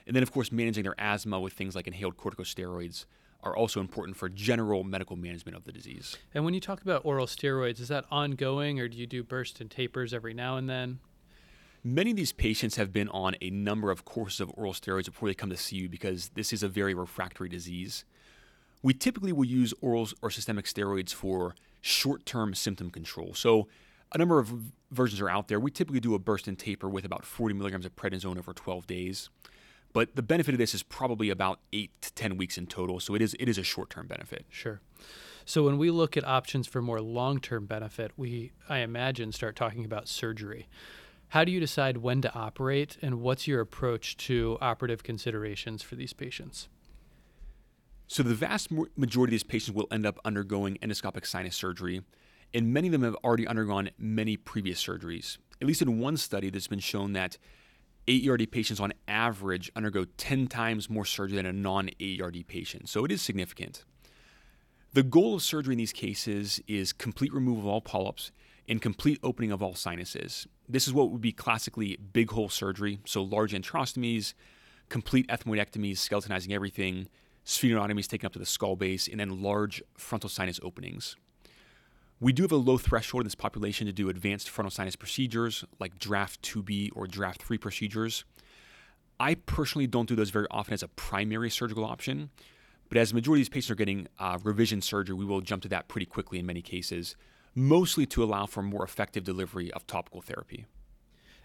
And 0.07 0.17
then, 0.17 0.23
of 0.23 0.33
course, 0.33 0.51
managing 0.51 0.85
their 0.85 0.95
asthma 0.99 1.41
with 1.41 1.53
things 1.53 1.75
like 1.75 1.87
inhaled 1.87 2.17
corticosteroids 2.17 3.05
are 3.43 3.55
also 3.55 3.81
important 3.81 4.17
for 4.17 4.31
general 4.31 4.83
medical 4.83 5.17
management 5.17 5.57
of 5.57 5.65
the 5.65 5.73
disease. 5.73 6.17
And 6.33 6.45
when 6.45 6.55
you 6.55 6.61
talk 6.61 6.81
about 6.81 7.05
oral 7.05 7.27
steroids, 7.27 7.81
is 7.81 7.89
that 7.89 8.07
ongoing 8.11 8.81
or 8.81 8.89
do 8.89 8.97
you 8.97 9.07
do 9.07 9.23
bursts 9.23 9.61
and 9.61 9.71
tapers 9.71 10.15
every 10.15 10.33
now 10.33 10.57
and 10.57 10.69
then? 10.69 11.01
Many 11.87 12.13
of 12.13 12.17
these 12.17 12.33
patients 12.33 12.77
have 12.77 12.91
been 12.91 13.11
on 13.11 13.37
a 13.43 13.51
number 13.51 13.91
of 13.91 14.07
courses 14.07 14.41
of 14.41 14.51
oral 14.55 14.73
steroids 14.73 15.05
before 15.05 15.29
they 15.29 15.35
come 15.35 15.51
to 15.51 15.57
see 15.57 15.77
you 15.77 15.89
because 15.91 16.31
this 16.31 16.51
is 16.51 16.63
a 16.63 16.69
very 16.69 16.95
refractory 16.95 17.51
disease. 17.51 18.07
We 18.83 18.95
typically 18.95 19.33
will 19.33 19.45
use 19.45 19.75
orals 19.83 20.15
or 20.23 20.31
systemic 20.31 20.65
steroids 20.65 21.13
for 21.13 21.55
short 21.83 22.25
term 22.25 22.55
symptom 22.55 22.91
control. 22.91 23.35
So, 23.35 23.69
a 24.15 24.19
number 24.19 24.39
of 24.39 24.53
versions 24.91 25.21
are 25.21 25.29
out 25.29 25.49
there. 25.49 25.59
We 25.59 25.71
typically 25.71 26.01
do 26.01 26.15
a 26.15 26.19
burst 26.19 26.47
and 26.47 26.59
taper 26.59 26.89
with 26.89 27.05
about 27.05 27.25
40 27.25 27.55
milligrams 27.55 27.85
of 27.85 27.97
prednisone 27.97 28.39
over 28.39 28.53
12 28.53 28.87
days. 28.87 29.29
But 29.93 30.17
the 30.17 30.23
benefit 30.23 30.55
of 30.55 30.59
this 30.59 30.75
is 30.75 30.83
probably 30.83 31.31
about 31.31 31.61
eight 31.73 31.91
to 32.03 32.13
10 32.15 32.37
weeks 32.37 32.59
in 32.59 32.67
total. 32.67 33.01
So 33.01 33.15
it 33.15 33.23
is, 33.23 33.37
it 33.39 33.49
is 33.49 33.59
a 33.59 33.63
short 33.63 33.91
term 33.91 34.07
benefit. 34.07 34.47
Sure. 34.49 34.81
So 35.45 35.65
when 35.65 35.79
we 35.79 35.91
look 35.91 36.17
at 36.17 36.27
options 36.27 36.67
for 36.67 36.81
more 36.81 37.01
long 37.01 37.39
term 37.39 37.67
benefit, 37.67 38.13
we, 38.17 38.53
I 38.69 38.79
imagine, 38.79 39.33
start 39.33 39.57
talking 39.57 39.85
about 39.85 40.09
surgery. 40.09 40.69
How 41.29 41.45
do 41.45 41.53
you 41.53 41.61
decide 41.61 41.99
when 41.99 42.23
to 42.23 42.33
operate, 42.33 42.97
and 43.03 43.21
what's 43.21 43.49
your 43.49 43.61
approach 43.61 44.17
to 44.19 44.57
operative 44.61 45.03
considerations 45.03 45.83
for 45.83 45.97
these 45.97 46.13
patients? 46.13 46.69
So, 48.07 48.23
the 48.23 48.35
vast 48.35 48.71
majority 48.71 49.31
of 49.31 49.33
these 49.33 49.43
patients 49.43 49.75
will 49.75 49.89
end 49.91 50.07
up 50.07 50.21
undergoing 50.25 50.79
endoscopic 50.81 51.27
sinus 51.27 51.57
surgery, 51.57 52.03
and 52.55 52.73
many 52.73 52.89
of 52.89 52.93
them 52.93 53.03
have 53.03 53.17
already 53.17 53.47
undergone 53.47 53.91
many 53.99 54.37
previous 54.37 54.83
surgeries. 54.83 55.39
At 55.61 55.67
least 55.67 55.83
in 55.83 55.99
one 55.99 56.17
study, 56.17 56.49
there's 56.49 56.69
been 56.69 56.79
shown 56.79 57.13
that 57.13 57.37
AERD 58.07 58.51
patients 58.51 58.81
on 58.81 58.93
average 59.09 59.71
undergo 59.75 60.05
10 60.17 60.47
times 60.47 60.89
more 60.89 61.05
surgery 61.05 61.37
than 61.37 61.47
a 61.47 61.53
non 61.53 61.91
AERD 62.01 62.47
patient, 62.47 62.89
so 62.89 63.05
it 63.05 63.11
is 63.11 63.21
significant. 63.21 63.85
The 64.93 65.03
goal 65.03 65.35
of 65.35 65.43
surgery 65.43 65.75
in 65.75 65.79
these 65.79 65.93
cases 65.93 66.61
is 66.69 66.93
complete 66.93 67.33
removal 67.33 67.63
of 67.63 67.67
all 67.67 67.81
polyps 67.81 68.31
and 68.69 68.81
complete 68.81 69.19
opening 69.23 69.51
of 69.51 69.63
all 69.63 69.75
sinuses. 69.75 70.47
This 70.69 70.87
is 70.87 70.95
what 70.95 71.11
would 71.11 71.21
be 71.21 71.33
classically 71.33 71.97
big 71.97 72.31
hole 72.31 72.49
surgery, 72.49 73.01
so 73.05 73.23
large 73.23 73.53
antrostomies, 73.53 74.35
complete 74.89 75.27
ethmoidectomies, 75.29 75.97
skeletonizing 75.97 76.53
everything, 76.53 77.09
sphenotomies 77.45 78.07
taken 78.07 78.27
up 78.27 78.33
to 78.35 78.39
the 78.39 78.47
skull 78.47 78.77
base, 78.77 79.09
and 79.09 79.19
then 79.19 79.43
large 79.43 79.83
frontal 79.97 80.31
sinus 80.31 80.61
openings. 80.63 81.17
We 82.21 82.33
do 82.33 82.43
have 82.43 82.53
a 82.53 82.57
low 82.57 82.79
threshold 82.79 83.23
in 83.23 83.27
this 83.27 83.35
population 83.35 83.87
to 83.87 83.93
do 83.93 84.09
advanced 84.09 84.49
frontal 84.49 84.71
sinus 84.71 84.97
procedures 84.97 85.65
like 85.81 85.99
Draf 85.99 86.39
2B 86.41 86.91
or 86.95 87.07
Draf 87.07 87.37
3 87.37 87.59
procedures. 87.59 88.25
I 89.19 89.35
personally 89.35 89.87
don't 89.87 90.09
do 90.09 90.17
those 90.17 90.31
very 90.31 90.47
often 90.51 90.75
as 90.75 90.83
a 90.83 90.89
primary 90.89 91.51
surgical 91.51 91.85
option, 91.85 92.31
but 92.89 92.99
as 92.99 93.11
the 93.11 93.15
majority 93.17 93.43
of 93.43 93.47
these 93.47 93.55
patients 93.55 93.71
are 93.71 93.77
getting 93.77 94.09
uh, 94.19 94.39
revision 94.43 94.81
surgery, 94.81 95.15
we 95.15 95.25
will 95.25 95.41
jump 95.41 95.63
to 95.63 95.69
that 95.69 95.89
pretty 95.89 96.07
quickly 96.07 96.39
in 96.39 96.47
many 96.47 96.63
cases, 96.63 97.17
mostly 97.55 98.07
to 98.07 98.23
allow 98.23 98.47
for 98.47 98.63
more 98.63 98.85
effective 98.85 99.25
delivery 99.25 99.73
of 99.73 99.87
topical 99.87 100.21
therapy. 100.21 100.67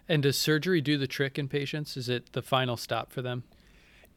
And 0.08 0.22
does 0.22 0.36
surgery 0.36 0.80
do 0.80 0.98
the 0.98 1.06
trick 1.06 1.38
in 1.38 1.48
patients? 1.48 1.96
Is 1.96 2.08
it 2.08 2.32
the 2.32 2.42
final 2.42 2.76
stop 2.76 3.12
for 3.12 3.22
them? 3.22 3.44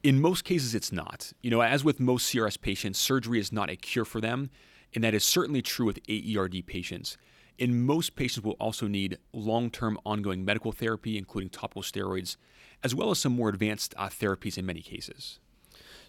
In 0.01 0.19
most 0.19 0.43
cases, 0.43 0.75
it's 0.75 0.91
not. 0.91 1.31
You 1.41 1.51
know, 1.51 1.61
as 1.61 1.83
with 1.83 1.99
most 1.99 2.33
CRS 2.33 2.59
patients, 2.59 2.99
surgery 2.99 3.39
is 3.39 3.51
not 3.51 3.69
a 3.69 3.75
cure 3.75 4.05
for 4.05 4.19
them, 4.19 4.49
and 4.95 5.03
that 5.03 5.13
is 5.13 5.23
certainly 5.23 5.61
true 5.61 5.85
with 5.85 5.99
AERD 6.07 6.65
patients. 6.65 7.17
And 7.59 7.85
most 7.85 8.15
patients 8.15 8.43
will 8.43 8.53
also 8.53 8.87
need 8.87 9.17
long 9.31 9.69
term 9.69 9.99
ongoing 10.05 10.43
medical 10.43 10.71
therapy, 10.71 11.17
including 11.17 11.49
topical 11.49 11.83
steroids, 11.83 12.35
as 12.83 12.95
well 12.95 13.11
as 13.11 13.19
some 13.19 13.33
more 13.33 13.49
advanced 13.49 13.93
uh, 13.97 14.07
therapies 14.07 14.57
in 14.57 14.65
many 14.65 14.81
cases. 14.81 15.39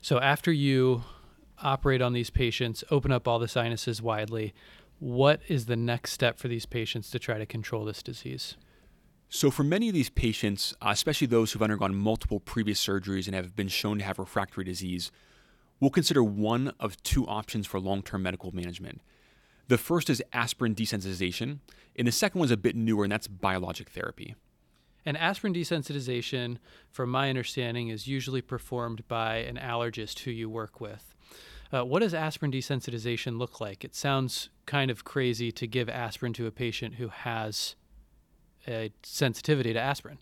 So, 0.00 0.18
after 0.20 0.50
you 0.50 1.04
operate 1.62 2.02
on 2.02 2.12
these 2.12 2.30
patients, 2.30 2.82
open 2.90 3.12
up 3.12 3.28
all 3.28 3.38
the 3.38 3.48
sinuses 3.48 4.02
widely, 4.02 4.54
what 4.98 5.40
is 5.48 5.66
the 5.66 5.76
next 5.76 6.12
step 6.12 6.38
for 6.38 6.48
these 6.48 6.66
patients 6.66 7.10
to 7.10 7.18
try 7.18 7.38
to 7.38 7.46
control 7.46 7.84
this 7.84 8.02
disease? 8.02 8.56
So, 9.28 9.50
for 9.50 9.64
many 9.64 9.88
of 9.88 9.94
these 9.94 10.10
patients, 10.10 10.74
uh, 10.80 10.90
especially 10.90 11.26
those 11.26 11.52
who've 11.52 11.62
undergone 11.62 11.94
multiple 11.94 12.40
previous 12.40 12.84
surgeries 12.84 13.26
and 13.26 13.34
have 13.34 13.56
been 13.56 13.68
shown 13.68 13.98
to 13.98 14.04
have 14.04 14.18
refractory 14.18 14.64
disease, 14.64 15.10
we'll 15.80 15.90
consider 15.90 16.22
one 16.22 16.72
of 16.80 17.02
two 17.02 17.26
options 17.26 17.66
for 17.66 17.80
long 17.80 18.02
term 18.02 18.22
medical 18.22 18.52
management. 18.52 19.00
The 19.68 19.78
first 19.78 20.10
is 20.10 20.22
aspirin 20.32 20.74
desensitization, 20.74 21.60
and 21.96 22.06
the 22.06 22.12
second 22.12 22.38
one 22.38 22.46
is 22.46 22.52
a 22.52 22.56
bit 22.56 22.76
newer, 22.76 23.04
and 23.04 23.12
that's 23.12 23.28
biologic 23.28 23.88
therapy. 23.88 24.34
And 25.06 25.16
aspirin 25.16 25.54
desensitization, 25.54 26.58
from 26.90 27.10
my 27.10 27.28
understanding, 27.28 27.88
is 27.88 28.06
usually 28.06 28.42
performed 28.42 29.06
by 29.08 29.36
an 29.36 29.56
allergist 29.56 30.20
who 30.20 30.30
you 30.30 30.48
work 30.48 30.80
with. 30.80 31.14
Uh, 31.72 31.84
what 31.84 32.00
does 32.00 32.14
aspirin 32.14 32.52
desensitization 32.52 33.38
look 33.38 33.60
like? 33.60 33.84
It 33.84 33.94
sounds 33.94 34.50
kind 34.66 34.90
of 34.90 35.04
crazy 35.04 35.50
to 35.52 35.66
give 35.66 35.88
aspirin 35.88 36.32
to 36.34 36.46
a 36.46 36.50
patient 36.50 36.94
who 36.94 37.08
has 37.08 37.74
a 38.68 38.92
sensitivity 39.02 39.72
to 39.72 39.80
aspirin. 39.80 40.18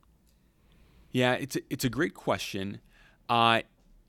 Yeah, 1.11 1.35
it's 1.35 1.57
a, 1.57 1.61
it's 1.69 1.85
a 1.85 1.91
great 1.91 2.15
question. 2.15 2.81
Uh, 3.29 3.63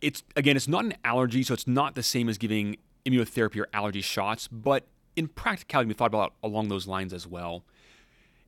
it's 0.04 0.22
again, 0.36 0.56
it's 0.56 0.68
not 0.68 0.86
an 0.86 0.94
allergy, 1.04 1.42
so 1.44 1.54
it's 1.54 1.66
not 1.66 1.96
the 1.96 2.04
same 2.04 2.30
as 2.30 2.38
giving 2.38 2.78
immunotherapy 3.06 3.60
or 3.62 3.68
allergy 3.74 4.02
shots. 4.02 4.48
But 4.48 4.86
in 5.16 5.30
practicality, 5.30 5.88
we 5.88 5.94
thought 5.94 6.08
about 6.08 6.34
along 6.44 6.68
those 6.68 6.86
lines 6.86 7.14
as 7.14 7.26
well. 7.26 7.64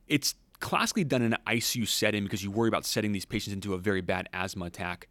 It's 0.08 0.36
classically 0.60 1.06
done 1.06 1.22
in 1.22 1.34
an 1.34 1.40
ICU 1.48 1.88
setting 1.88 2.24
because 2.24 2.44
you 2.44 2.52
worry 2.52 2.68
about 2.68 2.86
setting 2.86 3.14
these 3.14 3.26
patients 3.26 3.54
into 3.54 3.74
a 3.74 3.78
very 3.78 4.02
bad 4.02 4.28
asthma 4.34 4.66
attack. 4.66 5.08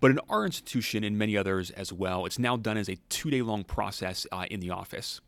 But 0.00 0.10
in 0.10 0.18
our 0.28 0.44
institution 0.44 1.04
and 1.04 1.16
many 1.16 1.36
others 1.36 1.70
as 1.70 1.92
well, 1.92 2.26
it's 2.26 2.38
now 2.38 2.56
done 2.56 2.76
as 2.76 2.88
a 2.88 2.96
two 3.08 3.30
day 3.30 3.42
long 3.42 3.64
process 3.64 4.26
uh, 4.32 4.46
in 4.50 4.60
the 4.60 4.70
office. 4.70 5.20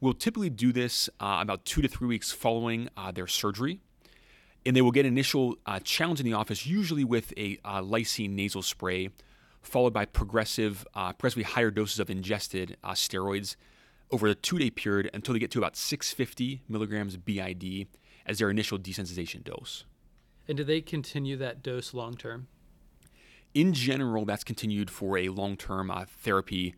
We'll 0.00 0.12
typically 0.12 0.50
do 0.50 0.72
this 0.72 1.08
uh, 1.20 1.38
about 1.40 1.64
two 1.64 1.80
to 1.80 1.88
three 1.88 2.08
weeks 2.08 2.32
following 2.32 2.88
uh, 2.96 3.12
their 3.12 3.28
surgery. 3.28 3.80
And 4.66 4.74
they 4.74 4.82
will 4.82 4.90
get 4.90 5.06
initial 5.06 5.56
uh, 5.66 5.78
challenge 5.80 6.20
in 6.20 6.26
the 6.26 6.32
office, 6.32 6.66
usually 6.66 7.04
with 7.04 7.32
a 7.36 7.58
uh, 7.64 7.80
lysine 7.80 8.30
nasal 8.30 8.62
spray, 8.62 9.10
followed 9.64 9.92
by 9.92 10.04
progressive, 10.04 10.86
uh, 10.94 11.12
progressively 11.12 11.44
higher 11.44 11.70
doses 11.70 11.98
of 11.98 12.10
ingested 12.10 12.76
steroids 12.84 13.56
over 14.10 14.26
a 14.28 14.34
two 14.34 14.58
day 14.58 14.70
period 14.70 15.10
until 15.12 15.32
they 15.32 15.38
get 15.38 15.50
to 15.52 15.58
about 15.58 15.76
650 15.76 16.62
milligrams 16.68 17.16
BID 17.16 17.88
as 18.26 18.38
their 18.38 18.50
initial 18.50 18.78
desensitization 18.78 19.42
dose. 19.42 19.84
And 20.46 20.56
do 20.56 20.64
they 20.64 20.80
continue 20.80 21.36
that 21.38 21.62
dose 21.62 21.94
long 21.94 22.14
term? 22.14 22.48
In 23.54 23.72
general, 23.72 24.24
that's 24.24 24.44
continued 24.44 24.90
for 24.90 25.16
a 25.16 25.28
long 25.28 25.56
term 25.56 25.90
uh, 25.90 26.04
therapy, 26.06 26.74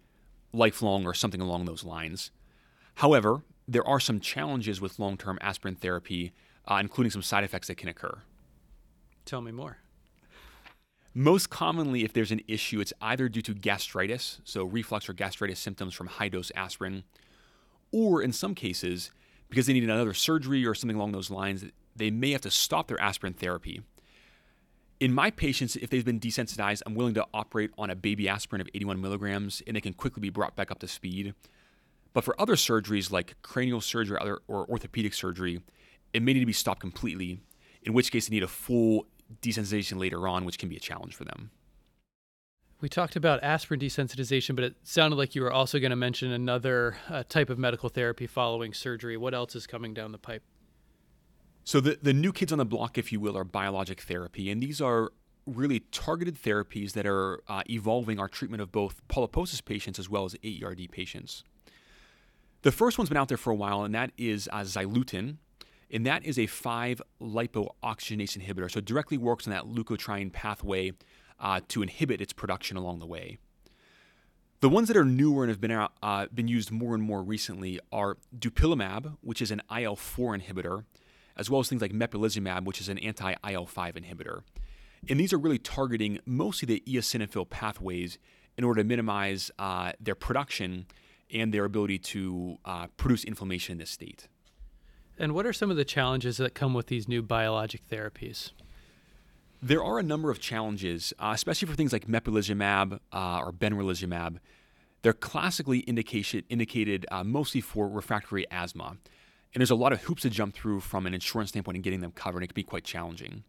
lifelong, 0.53 1.07
or 1.07 1.15
something 1.15 1.41
along 1.41 1.65
those 1.65 1.85
lines. 1.85 2.31
However, 2.97 3.43
there 3.67 3.87
are 3.87 4.01
some 4.01 4.21
challenges 4.21 4.81
with 4.81 4.99
long 4.99 5.17
term 5.17 5.39
aspirin 5.41 5.75
therapy, 5.75 6.33
uh, 6.67 6.79
including 6.81 7.11
some 7.11 7.23
side 7.23 7.45
effects 7.45 7.69
that 7.69 7.77
can 7.77 7.89
occur. 7.89 8.19
Tell 9.25 9.41
me 9.41 9.53
more. 9.53 9.79
Most 11.19 11.49
commonly, 11.49 12.05
if 12.05 12.13
there's 12.13 12.31
an 12.31 12.43
issue, 12.47 12.79
it's 12.79 12.93
either 13.01 13.31
due 13.31 13.41
to 13.41 13.55
gastritis, 13.55 14.39
so 14.45 14.65
reflux 14.65 15.09
or 15.09 15.15
gastritis 15.15 15.59
symptoms 15.59 15.95
from 15.95 16.09
high 16.09 16.29
dose 16.29 16.53
aspirin, 16.55 17.05
or 17.91 18.21
in 18.21 18.35
some 18.35 18.55
cases, 18.55 19.11
because 19.49 19.67
they 19.67 19.73
need 19.73 19.85
another 19.85 20.13
surgery 20.13 20.67
or 20.67 20.75
something 20.75 20.95
along 20.95 21.13
those 21.13 21.31
lines, 21.31 21.65
they 21.97 22.11
may 22.11 22.33
have 22.33 22.43
to 22.43 22.51
stop 22.51 22.87
their 22.87 23.01
aspirin 23.01 23.33
therapy. 23.33 23.81
In 25.01 25.15
my 25.15 25.31
patients, 25.31 25.75
if 25.77 25.89
they've 25.89 26.05
been 26.05 26.21
desensitized, 26.21 26.83
I'm 26.85 26.95
willing 26.95 27.15
to 27.15 27.27
operate 27.33 27.71
on 27.79 27.89
a 27.89 27.97
baby 27.97 28.29
aspirin 28.29 28.61
of 28.61 28.69
81 28.75 29.01
milligrams 29.01 29.63
and 29.67 29.75
they 29.75 29.81
can 29.81 29.95
quickly 29.95 30.21
be 30.21 30.29
brought 30.29 30.55
back 30.55 30.71
up 30.71 30.81
to 30.81 30.87
speed. 30.87 31.33
But 32.13 32.25
for 32.25 32.39
other 32.39 32.57
surgeries 32.57 33.11
like 33.11 33.37
cranial 33.41 33.81
surgery 33.81 34.19
or, 34.21 34.43
or 34.49 34.69
orthopedic 34.69 35.15
surgery, 35.15 35.63
it 36.13 36.23
may 36.23 36.35
need 36.35 36.41
to 36.41 36.47
be 36.47 36.53
stopped 36.53 36.81
completely, 36.81 37.41
in 37.83 37.95
which 37.95 38.13
case 38.13 38.29
they 38.29 38.35
need 38.35 38.43
a 38.43 38.49
full 38.49 39.07
desensitization 39.43 39.99
later 39.99 40.27
on, 40.29 40.45
which 40.45 40.59
can 40.59 40.69
be 40.69 40.77
a 40.77 40.81
challenge 40.81 41.15
for 41.15 41.25
them. 41.25 41.51
We 42.81 42.89
talked 42.91 43.17
about 43.17 43.43
aspirin 43.43 43.81
desensitization, 43.81 44.55
but 44.55 44.65
it 44.65 44.75
sounded 44.83 45.17
like 45.17 45.35
you 45.35 45.43
were 45.43 45.53
also 45.53 45.79
going 45.79 45.91
to 45.91 45.97
mention 45.97 46.31
another 46.31 46.97
uh, 47.09 47.23
type 47.27 47.49
of 47.49 47.59
medical 47.59 47.89
therapy 47.89 48.27
following 48.27 48.75
surgery. 48.75 49.17
What 49.17 49.33
else 49.33 49.57
is 49.57 49.67
coming 49.67 49.95
down 49.95 50.13
the 50.13 50.19
pipe? 50.19 50.43
So, 51.65 51.81
the, 51.81 51.99
the 52.01 52.13
new 52.13 52.33
kids 52.33 52.53
on 52.53 52.59
the 52.59 52.67
block, 52.67 52.99
if 52.99 53.11
you 53.11 53.19
will, 53.19 53.37
are 53.37 53.45
biologic 53.45 54.03
therapy. 54.03 54.51
And 54.51 54.63
these 54.63 54.81
are 54.81 55.11
really 55.47 55.81
targeted 55.91 56.41
therapies 56.41 56.93
that 56.93 57.07
are 57.07 57.41
uh, 57.49 57.63
evolving 57.71 58.19
our 58.19 58.29
treatment 58.29 58.61
of 58.61 58.73
both 58.73 59.01
polyposis 59.09 59.65
patients 59.65 59.99
as 59.99 60.11
well 60.11 60.25
as 60.25 60.37
AERD 60.45 60.91
patients. 60.91 61.45
The 62.63 62.73
first 62.73 62.99
one's 62.99 63.09
been 63.09 63.17
out 63.17 63.29
there 63.29 63.37
for 63.37 63.51
a 63.51 63.55
while, 63.55 63.85
and 63.85 63.95
that 63.95 64.11
is 64.19 64.49
uh, 64.53 64.61
Zileuton. 64.61 65.37
And 65.91 66.05
that 66.07 66.25
is 66.25 66.39
a 66.39 66.47
5 66.47 67.01
lipoxygenase 67.21 68.39
inhibitor. 68.39 68.71
So, 68.71 68.79
it 68.79 68.85
directly 68.85 69.19
works 69.19 69.47
on 69.47 69.53
that 69.53 69.65
leukotriene 69.65 70.33
pathway 70.33 70.93
uh, 71.39 71.61
to 71.69 71.83
inhibit 71.83 72.21
its 72.21 72.33
production 72.33 72.77
along 72.77 72.99
the 72.99 73.07
way. 73.07 73.39
The 74.61 74.71
ones 74.71 74.89
that 74.89 74.97
are 74.97 75.05
newer 75.05 75.45
and 75.45 75.51
have 75.51 75.61
been, 75.61 75.71
uh, 75.71 76.27
been 76.35 76.49
used 76.49 76.71
more 76.71 76.95
and 76.95 77.03
more 77.03 77.23
recently 77.23 77.79
are 77.93 78.17
dupilumab, 78.37 79.17
which 79.21 79.43
is 79.43 79.51
an 79.51 79.61
IL 79.71 79.97
4 79.97 80.39
inhibitor, 80.39 80.85
as 81.37 81.51
well 81.51 81.61
as 81.61 81.69
things 81.69 81.83
like 81.83 81.93
mepolizumab, 81.93 82.65
which 82.65 82.81
is 82.81 82.89
an 82.89 82.99
anti 82.99 83.35
IL 83.49 83.67
5 83.67 83.95
inhibitor. 83.95 84.43
And 85.09 85.21
these 85.21 85.33
are 85.33 85.39
really 85.39 85.59
targeting 85.59 86.19
mostly 86.25 86.67
the 86.67 86.83
eosinophil 86.87 87.51
pathways 87.51 88.19
in 88.57 88.65
order 88.65 88.83
to 88.83 88.89
minimize 88.89 89.51
uh, 89.59 89.93
their 90.01 90.15
production 90.15 90.87
and 91.33 91.53
their 91.53 91.65
ability 91.65 91.99
to 91.99 92.57
uh, 92.65 92.87
produce 92.97 93.25
inflammation 93.25 93.73
in 93.73 93.79
this 93.79 93.91
state. 93.91 94.29
And 95.19 95.33
what 95.33 95.47
are 95.47 95.53
some 95.53 95.71
of 95.71 95.77
the 95.77 95.85
challenges 95.85 96.37
that 96.37 96.55
come 96.55 96.75
with 96.75 96.87
these 96.87 97.09
new 97.09 97.23
biologic 97.23 97.89
therapies? 97.89 98.53
There 99.63 99.83
are 99.83 99.99
a 99.99 100.03
number 100.03 100.31
of 100.31 100.39
challenges, 100.41 101.15
uh, 101.19 101.33
especially 101.35 101.69
for 101.69 101.75
things 101.75 101.93
like 101.93 102.07
mepolizumab 102.07 103.01
uh, 103.13 103.39
or 103.39 103.53
benralizumab. 103.53 104.39
They're 105.03 105.15
classically 105.15 105.79
indicated 105.79 107.07
uh, 107.11 107.25
mostly 107.25 107.61
for 107.61 107.89
refractory 107.89 108.47
asthma. 108.51 108.97
And 109.55 109.61
there's 109.61 109.71
a 109.71 109.77
lot 109.77 109.93
of 109.93 110.03
hoops 110.03 110.23
to 110.23 110.31
jump 110.31 110.55
through 110.55 110.81
from 110.81 111.07
an 111.07 111.15
insurance 111.15 111.51
standpoint 111.51 111.77
in 111.77 111.83
getting 111.83 112.01
them 112.01 112.13
covered. 112.13 112.39
And 112.39 112.45
it 112.45 112.49
can 112.49 112.55
be 112.55 112.63
quite 112.63 112.85
challenging. 112.85 113.45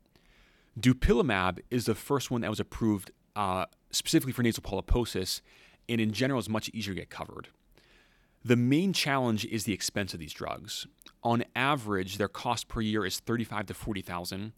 Dupilumab 0.80 1.60
is 1.70 1.86
the 1.86 1.96
first 1.96 2.32
one 2.32 2.42
that 2.42 2.50
was 2.50 2.60
approved 2.60 3.12
uh, 3.36 3.66
specifically 3.92 4.32
for 4.32 4.44
nasal 4.44 4.64
polyposis, 4.64 5.42
and 5.90 6.00
in 6.00 6.14
general 6.14 6.40
is 6.40 6.48
much 6.48 6.70
easier 6.70 6.94
to 6.94 7.02
get 7.02 7.10
covered. 7.10 7.50
The 8.44 8.56
main 8.56 8.94
challenge 8.94 9.46
is 9.46 9.66
the 9.66 9.74
expense 9.74 10.14
of 10.14 10.20
these 10.20 10.34
drugs. 10.34 10.88
On 11.24 11.44
average, 11.56 12.18
their 12.18 12.28
cost 12.28 12.68
per 12.68 12.82
year 12.82 13.06
is 13.06 13.20
35 13.20 13.68
to 13.68 13.74
40,000 13.74 14.54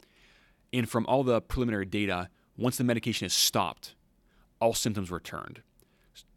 and 0.74 0.90
from 0.90 1.06
all 1.08 1.24
the 1.24 1.42
preliminary 1.42 1.86
data, 1.86 2.30
once 2.58 2.78
the 2.78 2.84
medication 2.84 3.26
is 3.26 3.34
stopped, 3.34 3.96
all 4.60 4.74
symptoms 4.74 5.10
returned. 5.10 5.62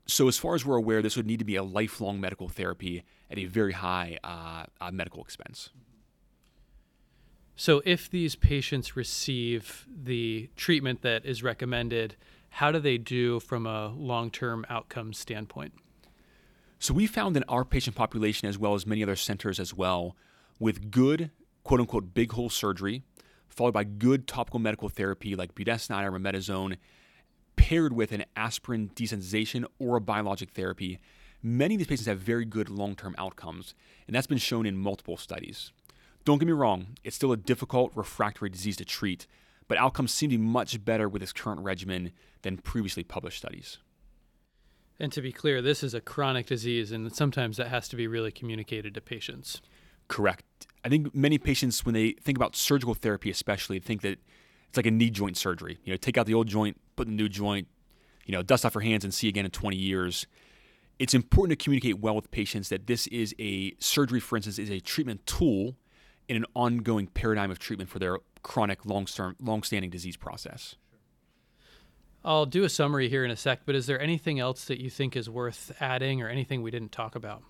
So, 0.06 0.28
as 0.28 0.38
far 0.38 0.54
as 0.54 0.64
we're 0.66 0.76
aware, 0.76 1.00
this 1.00 1.16
would 1.16 1.26
need 1.26 1.38
to 1.38 1.44
be 1.44 1.56
a 1.56 1.62
lifelong 1.62 2.20
medical 2.20 2.48
therapy 2.48 3.04
at 3.30 3.38
a 3.38 3.44
very 3.44 3.72
high 3.72 4.18
uh, 4.24 4.64
uh, 4.80 4.90
medical 4.90 5.22
expense. 5.22 5.70
So, 7.54 7.82
if 7.84 8.10
these 8.10 8.34
patients 8.34 8.96
receive 8.96 9.86
the 9.88 10.50
treatment 10.56 11.02
that 11.02 11.24
is 11.24 11.42
recommended, 11.42 12.16
how 12.50 12.72
do 12.72 12.80
they 12.80 12.98
do 12.98 13.38
from 13.40 13.66
a 13.66 13.88
long 13.88 14.30
term 14.30 14.66
outcome 14.68 15.12
standpoint? 15.12 15.74
So, 16.82 16.92
we 16.94 17.06
found 17.06 17.36
in 17.36 17.44
our 17.44 17.64
patient 17.64 17.94
population, 17.94 18.48
as 18.48 18.58
well 18.58 18.74
as 18.74 18.88
many 18.88 19.04
other 19.04 19.14
centers 19.14 19.60
as 19.60 19.72
well, 19.72 20.16
with 20.58 20.90
good 20.90 21.30
quote 21.62 21.78
unquote 21.78 22.12
big 22.12 22.32
hole 22.32 22.50
surgery, 22.50 23.04
followed 23.46 23.72
by 23.72 23.84
good 23.84 24.26
topical 24.26 24.58
medical 24.58 24.88
therapy 24.88 25.36
like 25.36 25.54
budesonide 25.54 26.04
or 26.04 26.10
mometasone, 26.10 26.78
paired 27.54 27.92
with 27.92 28.10
an 28.10 28.24
aspirin 28.34 28.90
desensitization 28.96 29.64
or 29.78 29.94
a 29.94 30.00
biologic 30.00 30.50
therapy, 30.50 30.98
many 31.40 31.76
of 31.76 31.78
these 31.78 31.86
patients 31.86 32.08
have 32.08 32.18
very 32.18 32.44
good 32.44 32.68
long 32.68 32.96
term 32.96 33.14
outcomes, 33.16 33.76
and 34.08 34.16
that's 34.16 34.26
been 34.26 34.36
shown 34.36 34.66
in 34.66 34.76
multiple 34.76 35.16
studies. 35.16 35.70
Don't 36.24 36.38
get 36.38 36.46
me 36.46 36.52
wrong, 36.52 36.96
it's 37.04 37.14
still 37.14 37.30
a 37.30 37.36
difficult 37.36 37.92
refractory 37.94 38.50
disease 38.50 38.76
to 38.78 38.84
treat, 38.84 39.28
but 39.68 39.78
outcomes 39.78 40.12
seem 40.12 40.30
to 40.30 40.36
be 40.36 40.42
much 40.42 40.84
better 40.84 41.08
with 41.08 41.20
this 41.20 41.32
current 41.32 41.60
regimen 41.60 42.10
than 42.42 42.58
previously 42.58 43.04
published 43.04 43.38
studies. 43.38 43.78
And 45.02 45.10
to 45.12 45.20
be 45.20 45.32
clear, 45.32 45.60
this 45.60 45.82
is 45.82 45.94
a 45.94 46.00
chronic 46.00 46.46
disease, 46.46 46.92
and 46.92 47.12
sometimes 47.12 47.56
that 47.56 47.66
has 47.66 47.88
to 47.88 47.96
be 47.96 48.06
really 48.06 48.30
communicated 48.30 48.94
to 48.94 49.00
patients. 49.00 49.60
Correct. 50.06 50.44
I 50.84 50.88
think 50.88 51.12
many 51.12 51.38
patients, 51.38 51.84
when 51.84 51.92
they 51.92 52.12
think 52.12 52.38
about 52.38 52.54
surgical 52.54 52.94
therapy, 52.94 53.28
especially, 53.28 53.80
think 53.80 54.02
that 54.02 54.20
it's 54.68 54.76
like 54.76 54.86
a 54.86 54.92
knee 54.92 55.10
joint 55.10 55.36
surgery. 55.36 55.80
You 55.82 55.92
know, 55.92 55.96
take 55.96 56.16
out 56.16 56.26
the 56.26 56.34
old 56.34 56.46
joint, 56.46 56.80
put 56.94 57.08
in 57.08 57.16
the 57.16 57.20
new 57.20 57.28
joint, 57.28 57.66
you 58.26 58.32
know, 58.32 58.42
dust 58.44 58.64
off 58.64 58.76
your 58.76 58.82
hands 58.82 59.02
and 59.02 59.12
see 59.12 59.26
again 59.26 59.44
in 59.44 59.50
20 59.50 59.76
years. 59.76 60.28
It's 61.00 61.14
important 61.14 61.58
to 61.58 61.64
communicate 61.64 61.98
well 61.98 62.14
with 62.14 62.30
patients 62.30 62.68
that 62.68 62.86
this 62.86 63.08
is 63.08 63.34
a 63.40 63.74
surgery, 63.80 64.20
for 64.20 64.36
instance, 64.36 64.60
is 64.60 64.70
a 64.70 64.78
treatment 64.78 65.26
tool 65.26 65.74
in 66.28 66.36
an 66.36 66.46
ongoing 66.54 67.08
paradigm 67.08 67.50
of 67.50 67.58
treatment 67.58 67.90
for 67.90 67.98
their 67.98 68.18
chronic, 68.44 68.86
long-term, 68.86 69.34
long-standing 69.40 69.90
disease 69.90 70.16
process. 70.16 70.76
I'll 72.24 72.46
do 72.46 72.64
a 72.64 72.68
summary 72.68 73.08
here 73.08 73.24
in 73.24 73.30
a 73.30 73.36
sec, 73.36 73.62
but 73.66 73.74
is 73.74 73.86
there 73.86 74.00
anything 74.00 74.38
else 74.38 74.64
that 74.66 74.80
you 74.80 74.90
think 74.90 75.16
is 75.16 75.28
worth 75.28 75.72
adding 75.80 76.22
or 76.22 76.28
anything 76.28 76.62
we 76.62 76.70
didn't 76.70 76.92
talk 76.92 77.14
about? 77.14 77.42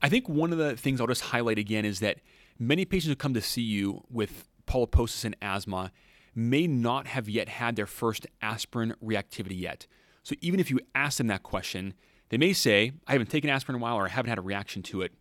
I 0.00 0.08
think 0.08 0.28
one 0.28 0.52
of 0.52 0.58
the 0.58 0.76
things 0.76 1.00
I'll 1.00 1.06
just 1.06 1.22
highlight 1.22 1.58
again 1.58 1.84
is 1.84 2.00
that 2.00 2.18
many 2.58 2.84
patients 2.84 3.08
who 3.08 3.16
come 3.16 3.34
to 3.34 3.40
see 3.40 3.62
you 3.62 4.04
with 4.10 4.48
polyposis 4.66 5.24
and 5.24 5.36
asthma 5.42 5.92
may 6.34 6.66
not 6.66 7.06
have 7.08 7.28
yet 7.28 7.48
had 7.48 7.76
their 7.76 7.86
first 7.86 8.26
aspirin 8.40 8.94
reactivity 9.02 9.60
yet. 9.60 9.86
So 10.22 10.34
even 10.40 10.60
if 10.60 10.70
you 10.70 10.80
ask 10.94 11.18
them 11.18 11.26
that 11.26 11.42
question, 11.42 11.94
they 12.30 12.38
may 12.38 12.52
say, 12.52 12.92
I 13.06 13.12
haven't 13.12 13.30
taken 13.30 13.50
aspirin 13.50 13.76
in 13.76 13.82
a 13.82 13.84
while 13.84 13.96
or 13.96 14.06
I 14.06 14.10
haven't 14.10 14.30
had 14.30 14.38
a 14.38 14.42
reaction 14.42 14.82
to 14.84 15.02
it 15.02 15.12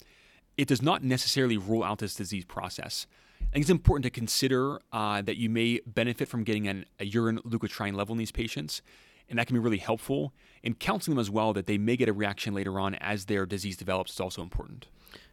it 0.58 0.68
does 0.68 0.82
not 0.82 1.04
necessarily 1.04 1.58
rule 1.58 1.84
out 1.84 2.00
this 2.00 2.16
disease 2.16 2.46
process. 2.46 3.08
I 3.52 3.56
think 3.56 3.64
it's 3.64 3.70
important 3.70 4.04
to 4.06 4.10
consider 4.10 4.80
uh, 4.94 5.22
that 5.24 5.36
you 5.36 5.50
may 5.50 5.82
benefit 5.86 6.30
from 6.30 6.46
getting 6.46 6.70
an, 6.70 6.86
a 7.02 7.06
urine 7.06 7.40
leukotriene 7.40 7.96
level 7.96 8.14
in 8.14 8.18
these 8.18 8.32
patients, 8.32 8.82
and 9.28 9.38
that 9.38 9.46
can 9.46 9.56
be 9.56 9.60
really 9.60 9.78
helpful. 9.78 10.34
And 10.64 10.80
counseling 10.80 11.16
them 11.16 11.20
as 11.20 11.30
well 11.30 11.52
that 11.52 11.66
they 11.66 11.78
may 11.78 11.98
get 11.98 12.08
a 12.08 12.14
reaction 12.14 12.54
later 12.54 12.80
on 12.80 12.96
as 12.96 13.26
their 13.26 13.46
disease 13.46 13.76
develops 13.76 14.14
is 14.14 14.22
also 14.22 14.42
important. 14.42 14.88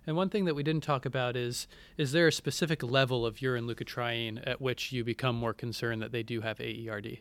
And 0.04 0.16
one 0.16 0.30
thing 0.30 0.46
that 0.46 0.56
we 0.56 0.64
didn't 0.64 0.82
talk 0.82 1.06
about 1.06 1.36
is 1.36 1.68
is 1.96 2.10
there 2.10 2.26
a 2.26 2.32
specific 2.32 2.82
level 2.82 3.24
of 3.24 3.40
urine 3.40 3.68
leukotriene 3.68 4.42
at 4.44 4.60
which 4.60 4.90
you 4.90 5.04
become 5.04 5.36
more 5.36 5.54
concerned 5.54 6.02
that 6.02 6.10
they 6.10 6.24
do 6.24 6.40
have 6.40 6.58
AERD? 6.58 7.20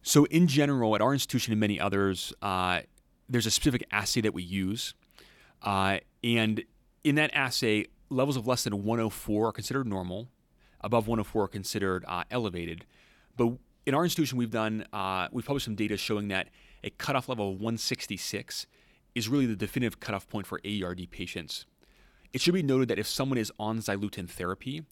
So, 0.00 0.24
in 0.26 0.46
general, 0.46 0.94
at 0.94 1.02
our 1.02 1.12
institution 1.12 1.52
and 1.52 1.60
many 1.60 1.78
others, 1.78 2.32
uh, 2.40 2.82
there's 3.28 3.46
a 3.46 3.50
specific 3.50 3.86
assay 3.90 4.22
that 4.22 4.32
we 4.32 4.42
use. 4.42 4.94
Uh, 5.60 5.98
and 6.22 6.62
in 7.02 7.16
that 7.16 7.30
assay, 7.34 7.86
levels 8.14 8.36
of 8.36 8.46
less 8.46 8.64
than 8.64 8.84
104 8.84 9.48
are 9.48 9.52
considered 9.52 9.86
normal. 9.86 10.28
Above 10.80 11.06
104 11.06 11.44
are 11.44 11.48
considered 11.48 12.04
uh, 12.06 12.24
elevated. 12.30 12.84
But 13.36 13.54
in 13.86 13.94
our 13.94 14.04
institution, 14.04 14.38
we've 14.38 14.50
done 14.50 14.86
uh, 14.92 15.28
we've 15.32 15.44
published 15.44 15.64
some 15.64 15.74
data 15.74 15.96
showing 15.96 16.28
that 16.28 16.48
a 16.82 16.90
cutoff 16.90 17.28
level 17.28 17.50
of 17.50 17.54
166 17.54 18.66
is 19.14 19.28
really 19.28 19.46
the 19.46 19.56
definitive 19.56 20.00
cutoff 20.00 20.28
point 20.28 20.46
for 20.46 20.60
AERD 20.64 21.10
patients. 21.10 21.66
It 22.32 22.40
should 22.40 22.54
be 22.54 22.62
noted 22.62 22.88
that 22.88 22.98
if 22.98 23.06
someone 23.06 23.38
is 23.38 23.52
on 23.58 23.78
Zileuton 23.78 24.28
therapy, 24.28 24.82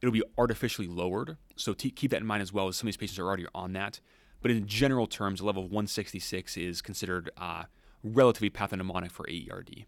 it'll 0.00 0.12
be 0.12 0.22
artificially 0.38 0.88
lowered. 0.88 1.36
So 1.54 1.74
t- 1.74 1.90
keep 1.90 2.10
that 2.10 2.20
in 2.20 2.26
mind 2.26 2.42
as 2.42 2.52
well, 2.52 2.68
as 2.68 2.76
some 2.76 2.86
of 2.86 2.92
these 2.92 2.96
patients 2.96 3.18
are 3.18 3.26
already 3.26 3.46
on 3.54 3.74
that. 3.74 4.00
But 4.40 4.50
in 4.50 4.66
general 4.66 5.06
terms, 5.06 5.40
a 5.40 5.44
level 5.44 5.64
of 5.64 5.70
166 5.70 6.56
is 6.56 6.80
considered 6.80 7.30
uh, 7.36 7.64
relatively 8.02 8.50
pathognomonic 8.50 9.10
for 9.10 9.26
AERD. 9.28 9.86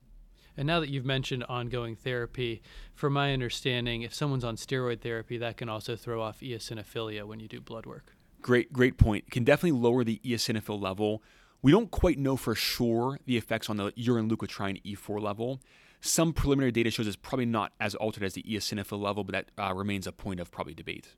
And 0.59 0.67
now 0.67 0.81
that 0.81 0.89
you've 0.89 1.05
mentioned 1.07 1.45
ongoing 1.49 1.95
therapy, 1.95 2.63
from 2.93 3.13
my 3.13 3.33
understanding, 3.33 4.03
if 4.03 4.13
someone's 4.13 4.43
on 4.43 4.57
steroid 4.57 5.01
therapy, 5.01 5.39
that 5.39 5.57
can 5.57 5.69
also 5.69 5.95
throw 5.95 6.21
off 6.21 6.41
eosinophilia 6.41 7.23
when 7.23 7.39
you 7.39 7.47
do 7.47 7.61
blood 7.61 7.87
work. 7.87 8.17
Great, 8.43 8.73
great 8.73 8.99
point. 8.99 9.27
It 9.29 9.31
can 9.31 9.45
definitely 9.45 9.79
lower 9.79 10.03
the 10.03 10.21
eosinophil 10.25 10.83
level. 10.83 11.23
We 11.63 11.71
don't 11.71 11.93
quite 11.93 12.19
know 12.19 12.37
for 12.37 12.57
sure 12.57 13.21
the 13.25 13.37
effects 13.37 13.71
on 13.71 13.77
the 13.77 13.93
urine 13.95 14.29
leukotriene 14.29 14.83
E4 14.83 15.23
level. 15.23 15.61
Some 16.01 16.33
preliminary 16.33 16.73
data 16.73 16.91
shows 16.91 17.07
it's 17.07 17.15
probably 17.15 17.47
not 17.47 17.73
as 17.79 17.95
altered 17.95 18.25
as 18.25 18.35
the 18.35 18.43
eosinophil 18.43 19.01
level, 19.01 19.23
but 19.23 19.33
that 19.33 19.51
uh, 19.65 19.73
remains 19.73 20.09
a 20.09 20.13
point 20.13 20.41
of 20.41 20.51
probably 20.51 20.75
debate. 20.75 21.15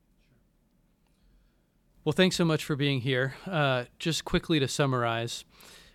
Well, 2.05 2.13
thanks 2.13 2.37
so 2.37 2.45
much 2.45 2.63
for 2.63 2.77
being 2.77 3.01
here. 3.01 3.35
Uh, 3.47 3.85
just 3.99 4.27
quickly 4.27 4.61
to 4.61 4.69
summarize, 4.69 5.47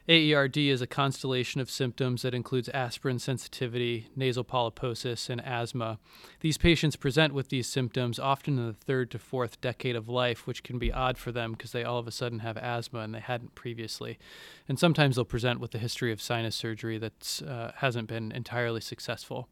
AERD 0.07 0.57
is 0.57 0.83
a 0.83 0.87
constellation 0.87 1.59
of 1.59 1.69
symptoms 1.69 2.21
that 2.21 2.35
includes 2.35 2.69
aspirin 2.69 3.17
sensitivity, 3.17 4.07
nasal 4.15 4.43
polyposis, 4.43 5.31
and 5.31 5.41
asthma. 5.41 5.97
These 6.41 6.59
patients 6.59 6.95
present 6.95 7.33
with 7.33 7.49
these 7.49 7.67
symptoms 7.67 8.19
often 8.19 8.59
in 8.59 8.67
the 8.67 8.73
third 8.73 9.09
to 9.11 9.19
fourth 9.19 9.59
decade 9.61 9.95
of 9.95 10.07
life, 10.07 10.45
which 10.45 10.61
can 10.61 10.77
be 10.77 10.93
odd 10.93 11.17
for 11.17 11.31
them 11.31 11.53
because 11.53 11.71
they 11.71 11.83
all 11.83 11.97
of 11.97 12.07
a 12.07 12.11
sudden 12.11 12.39
have 12.39 12.55
asthma 12.55 12.99
and 12.99 13.15
they 13.15 13.19
hadn't 13.19 13.55
previously. 13.55 14.19
And 14.69 14.77
sometimes 14.77 15.15
they'll 15.15 15.25
present 15.25 15.59
with 15.59 15.73
a 15.73 15.79
history 15.79 16.11
of 16.11 16.21
sinus 16.21 16.55
surgery 16.55 16.99
that 16.99 17.41
uh, 17.47 17.71
hasn't 17.77 18.07
been 18.07 18.31
entirely 18.31 18.81
successful. 18.81 19.49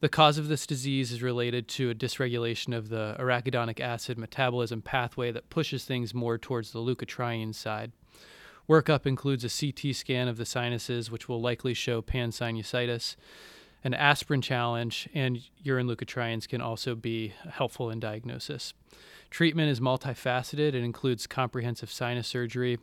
The 0.00 0.08
cause 0.08 0.38
of 0.38 0.48
this 0.48 0.66
disease 0.66 1.12
is 1.12 1.22
related 1.22 1.68
to 1.68 1.90
a 1.90 1.94
dysregulation 1.94 2.74
of 2.74 2.88
the 2.88 3.14
arachidonic 3.20 3.78
acid 3.78 4.16
metabolism 4.16 4.80
pathway 4.80 5.30
that 5.32 5.50
pushes 5.50 5.84
things 5.84 6.14
more 6.14 6.38
towards 6.38 6.72
the 6.72 6.78
leukotriene 6.78 7.54
side. 7.54 7.92
Workup 8.70 9.04
includes 9.04 9.44
a 9.44 9.48
CT 9.50 9.96
scan 9.96 10.28
of 10.28 10.36
the 10.36 10.46
sinuses, 10.46 11.10
which 11.10 11.28
will 11.28 11.40
likely 11.40 11.74
show 11.74 12.00
pansinusitis. 12.00 13.16
An 13.82 13.94
aspirin 13.94 14.42
challenge 14.42 15.08
and 15.12 15.40
urine 15.60 15.88
leukotrienes 15.88 16.46
can 16.46 16.60
also 16.60 16.94
be 16.94 17.34
helpful 17.50 17.90
in 17.90 17.98
diagnosis. 17.98 18.72
Treatment 19.28 19.70
is 19.70 19.80
multifaceted. 19.80 20.68
It 20.68 20.84
includes 20.84 21.26
comprehensive 21.26 21.90
sinus 21.90 22.28
surgery, 22.28 22.78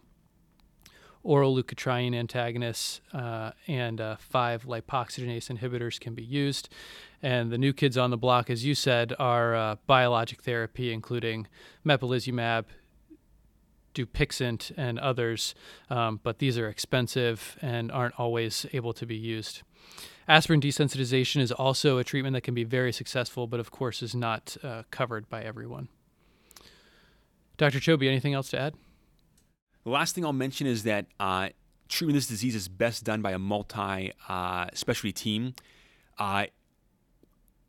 oral 1.23 1.55
leukotriene 1.55 2.13
antagonists, 2.13 2.99
uh, 3.13 3.51
and 3.67 4.01
uh, 4.01 4.17
five 4.17 4.65
lipoxygenase 4.65 5.57
inhibitors 5.57 6.01
can 6.01 6.13
be 6.13 6.23
used. 6.23 6.67
And 7.23 7.49
the 7.49 7.57
new 7.57 7.71
kids 7.71 7.97
on 7.97 8.09
the 8.09 8.17
block, 8.17 8.49
as 8.49 8.65
you 8.65 8.75
said, 8.75 9.13
are 9.19 9.55
uh, 9.55 9.75
biologic 9.87 10.41
therapy, 10.41 10.91
including 10.91 11.47
mepolizumab, 11.85 12.65
Dupixent 13.97 14.71
and 14.77 14.99
others, 14.99 15.55
um, 15.89 16.19
but 16.21 16.39
these 16.39 16.57
are 16.57 16.69
expensive 16.69 17.57
and 17.61 17.91
aren't 17.91 18.19
always 18.19 18.65
able 18.73 18.93
to 18.93 19.05
be 19.05 19.15
used. 19.15 19.63
Aspirin 20.27 20.61
desensitization 20.61 21.41
is 21.41 21.51
also 21.51 21.97
a 21.97 22.03
treatment 22.03 22.33
that 22.33 22.41
can 22.41 22.53
be 22.53 22.63
very 22.63 22.91
successful, 22.91 23.47
but 23.47 23.59
of 23.59 23.71
course 23.71 24.03
is 24.03 24.13
not 24.13 24.57
uh, 24.63 24.83
covered 24.91 25.29
by 25.29 25.41
everyone. 25.41 25.87
Dr. 27.57 27.79
Choby, 27.79 28.07
anything 28.07 28.33
else 28.33 28.49
to 28.49 28.59
add? 28.59 28.75
The 29.83 29.89
last 29.89 30.13
thing 30.13 30.25
I'll 30.25 30.33
mention 30.33 30.67
is 30.67 30.83
that 30.83 31.07
uh, 31.19 31.49
treatment 31.87 32.17
of 32.17 32.21
this 32.21 32.27
disease 32.27 32.55
is 32.55 32.67
best 32.67 33.03
done 33.03 33.21
by 33.21 33.31
a 33.31 33.39
multi 33.39 34.13
uh, 34.27 34.67
specialty 34.73 35.13
team. 35.13 35.53
Uh, 36.19 36.47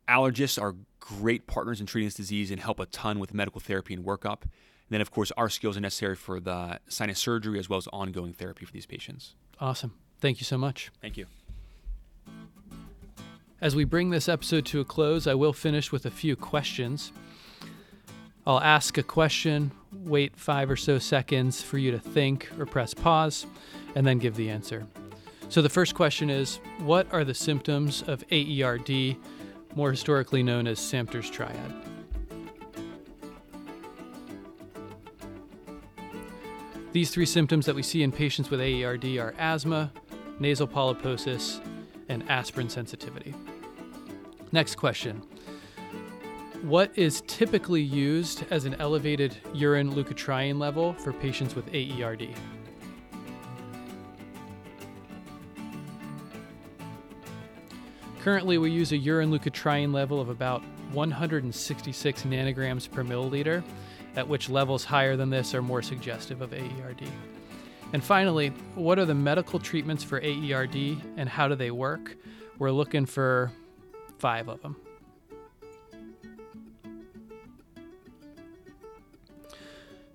allergists 0.09 0.61
are 0.61 0.75
great 1.01 1.47
partners 1.47 1.81
in 1.81 1.87
treating 1.87 2.07
this 2.07 2.15
disease 2.15 2.51
and 2.51 2.61
help 2.61 2.81
a 2.81 2.87
ton 2.87 3.19
with 3.19 3.33
medical 3.33 3.61
therapy 3.61 3.95
and 3.95 4.05
workup. 4.05 4.43
And 4.89 4.95
then, 4.95 5.01
of 5.03 5.11
course, 5.11 5.31
our 5.37 5.51
skills 5.51 5.77
are 5.77 5.81
necessary 5.81 6.17
for 6.17 6.41
the 6.41 6.81
sinus 6.89 7.19
surgery 7.19 7.59
as 7.59 7.69
well 7.69 7.77
as 7.77 7.87
ongoing 7.93 8.33
therapy 8.33 8.65
for 8.65 8.73
these 8.73 8.87
patients. 8.87 9.35
Awesome. 9.61 9.93
Thank 10.19 10.41
you 10.41 10.45
so 10.45 10.57
much. 10.57 10.91
Thank 11.03 11.19
you. 11.19 11.27
As 13.61 13.77
we 13.77 13.85
bring 13.85 14.11
this 14.11 14.29
episode 14.29 14.65
to 14.67 14.81
a 14.81 14.85
close, 14.85 15.27
I 15.27 15.35
will 15.35 15.53
finish 15.53 15.93
with 15.93 16.07
a 16.07 16.11
few 16.11 16.37
questions. 16.37 17.13
I'll 18.47 18.61
ask 18.61 18.97
a 18.97 19.03
question, 19.03 19.73
wait 19.93 20.37
five 20.37 20.71
or 20.71 20.77
so 20.77 20.99
seconds 20.99 21.61
for 21.61 21.77
you 21.77 21.91
to 21.91 21.99
think 21.99 22.49
or 22.59 22.65
press 22.65 22.95
pause, 22.95 23.47
and 23.95 24.07
then 24.07 24.19
give 24.19 24.37
the 24.37 24.49
answer. 24.49 24.87
So 25.51 25.61
the 25.61 25.69
first 25.69 25.95
question 25.95 26.31
is 26.31 26.61
What 26.79 27.13
are 27.13 27.25
the 27.25 27.35
symptoms 27.35 28.03
of 28.03 28.25
AERD, 28.31 29.17
more 29.75 29.91
historically 29.91 30.43
known 30.43 30.67
as 30.67 30.79
Samter's 30.79 31.29
triad? 31.29 31.88
These 36.99 37.11
three 37.11 37.27
symptoms 37.27 37.65
that 37.67 37.77
we 37.77 37.85
see 37.85 38.03
in 38.03 38.11
patients 38.11 38.51
with 38.51 38.59
AERD 38.59 39.19
are 39.21 39.33
asthma, 39.39 39.93
nasal 40.41 40.67
polyposis, 40.67 41.65
and 42.09 42.29
aspirin 42.29 42.69
sensitivity. 42.69 43.37
Next 44.51 44.75
question 44.75 45.23
What 46.63 46.91
is 46.99 47.23
typically 47.29 47.83
used 47.83 48.47
as 48.51 48.65
an 48.65 48.75
elevated 48.81 49.37
urine 49.55 49.93
leukotriene 49.93 50.59
level 50.59 50.95
for 50.95 51.13
patients 51.13 51.55
with 51.55 51.73
AERD? 51.73 52.35
Currently, 58.23 58.59
we 58.59 58.73
use 58.73 58.91
a 58.91 58.97
urine 58.97 59.31
leukotriene 59.31 59.95
level 59.95 60.21
of 60.21 60.31
about 60.31 60.65
166 60.95 62.23
nanograms 62.25 62.91
per 62.91 63.05
milliliter, 63.05 63.63
at 64.19 64.27
which 64.27 64.51
levels 64.51 64.85
higher 64.85 65.17
than 65.17 65.31
this 65.31 65.55
are 65.55 65.63
more 65.63 65.81
suggestive 65.81 66.43
of 66.43 66.51
AERD. 66.53 67.09
And 67.93 68.03
finally, 68.03 68.49
what 68.75 68.99
are 68.99 69.05
the 69.05 69.15
medical 69.15 69.61
treatments 69.61 70.03
for 70.03 70.21
AERD 70.21 71.01
and 71.17 71.29
how 71.29 71.47
do 71.47 71.55
they 71.55 71.71
work? 71.71 72.17
We're 72.59 72.73
looking 72.73 73.07
for 73.07 73.53
five 74.19 74.49
of 74.49 74.61
them. 74.61 74.75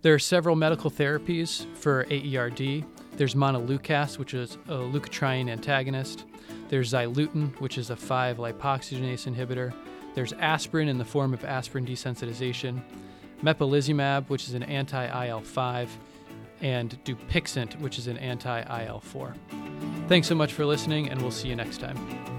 There 0.01 0.13
are 0.13 0.19
several 0.19 0.57
medical 0.57 0.91
therapies 0.91 1.65
for 1.77 2.03
AERD. 2.09 2.83
There's 3.15 3.35
montelukast, 3.35 4.17
which 4.17 4.33
is 4.33 4.57
a 4.67 4.73
leukotriene 4.73 5.49
antagonist. 5.49 6.25
There's 6.67 6.91
Zileuton, 6.91 7.57
which 7.61 7.77
is 7.77 7.89
a 7.89 7.95
5 7.95 8.35
lipoxygenase 8.35 9.33
inhibitor. 9.33 9.73
There's 10.13 10.33
aspirin 10.33 10.89
in 10.89 10.97
the 10.97 11.05
form 11.05 11.33
of 11.33 11.45
aspirin 11.45 11.85
desensitization. 11.85 12.81
Mepolizumab, 13.43 14.29
which 14.29 14.47
is 14.47 14.53
an 14.53 14.63
anti 14.63 15.27
IL 15.27 15.41
5. 15.41 15.97
And 16.61 16.97
Dupixent, 17.03 17.79
which 17.81 17.99
is 17.99 18.07
an 18.07 18.17
anti 18.17 18.85
IL 18.85 19.01
4. 19.01 19.35
Thanks 20.07 20.27
so 20.27 20.35
much 20.35 20.53
for 20.53 20.65
listening, 20.65 21.09
and 21.09 21.21
we'll 21.21 21.31
see 21.31 21.49
you 21.49 21.55
next 21.55 21.79
time. 21.79 22.32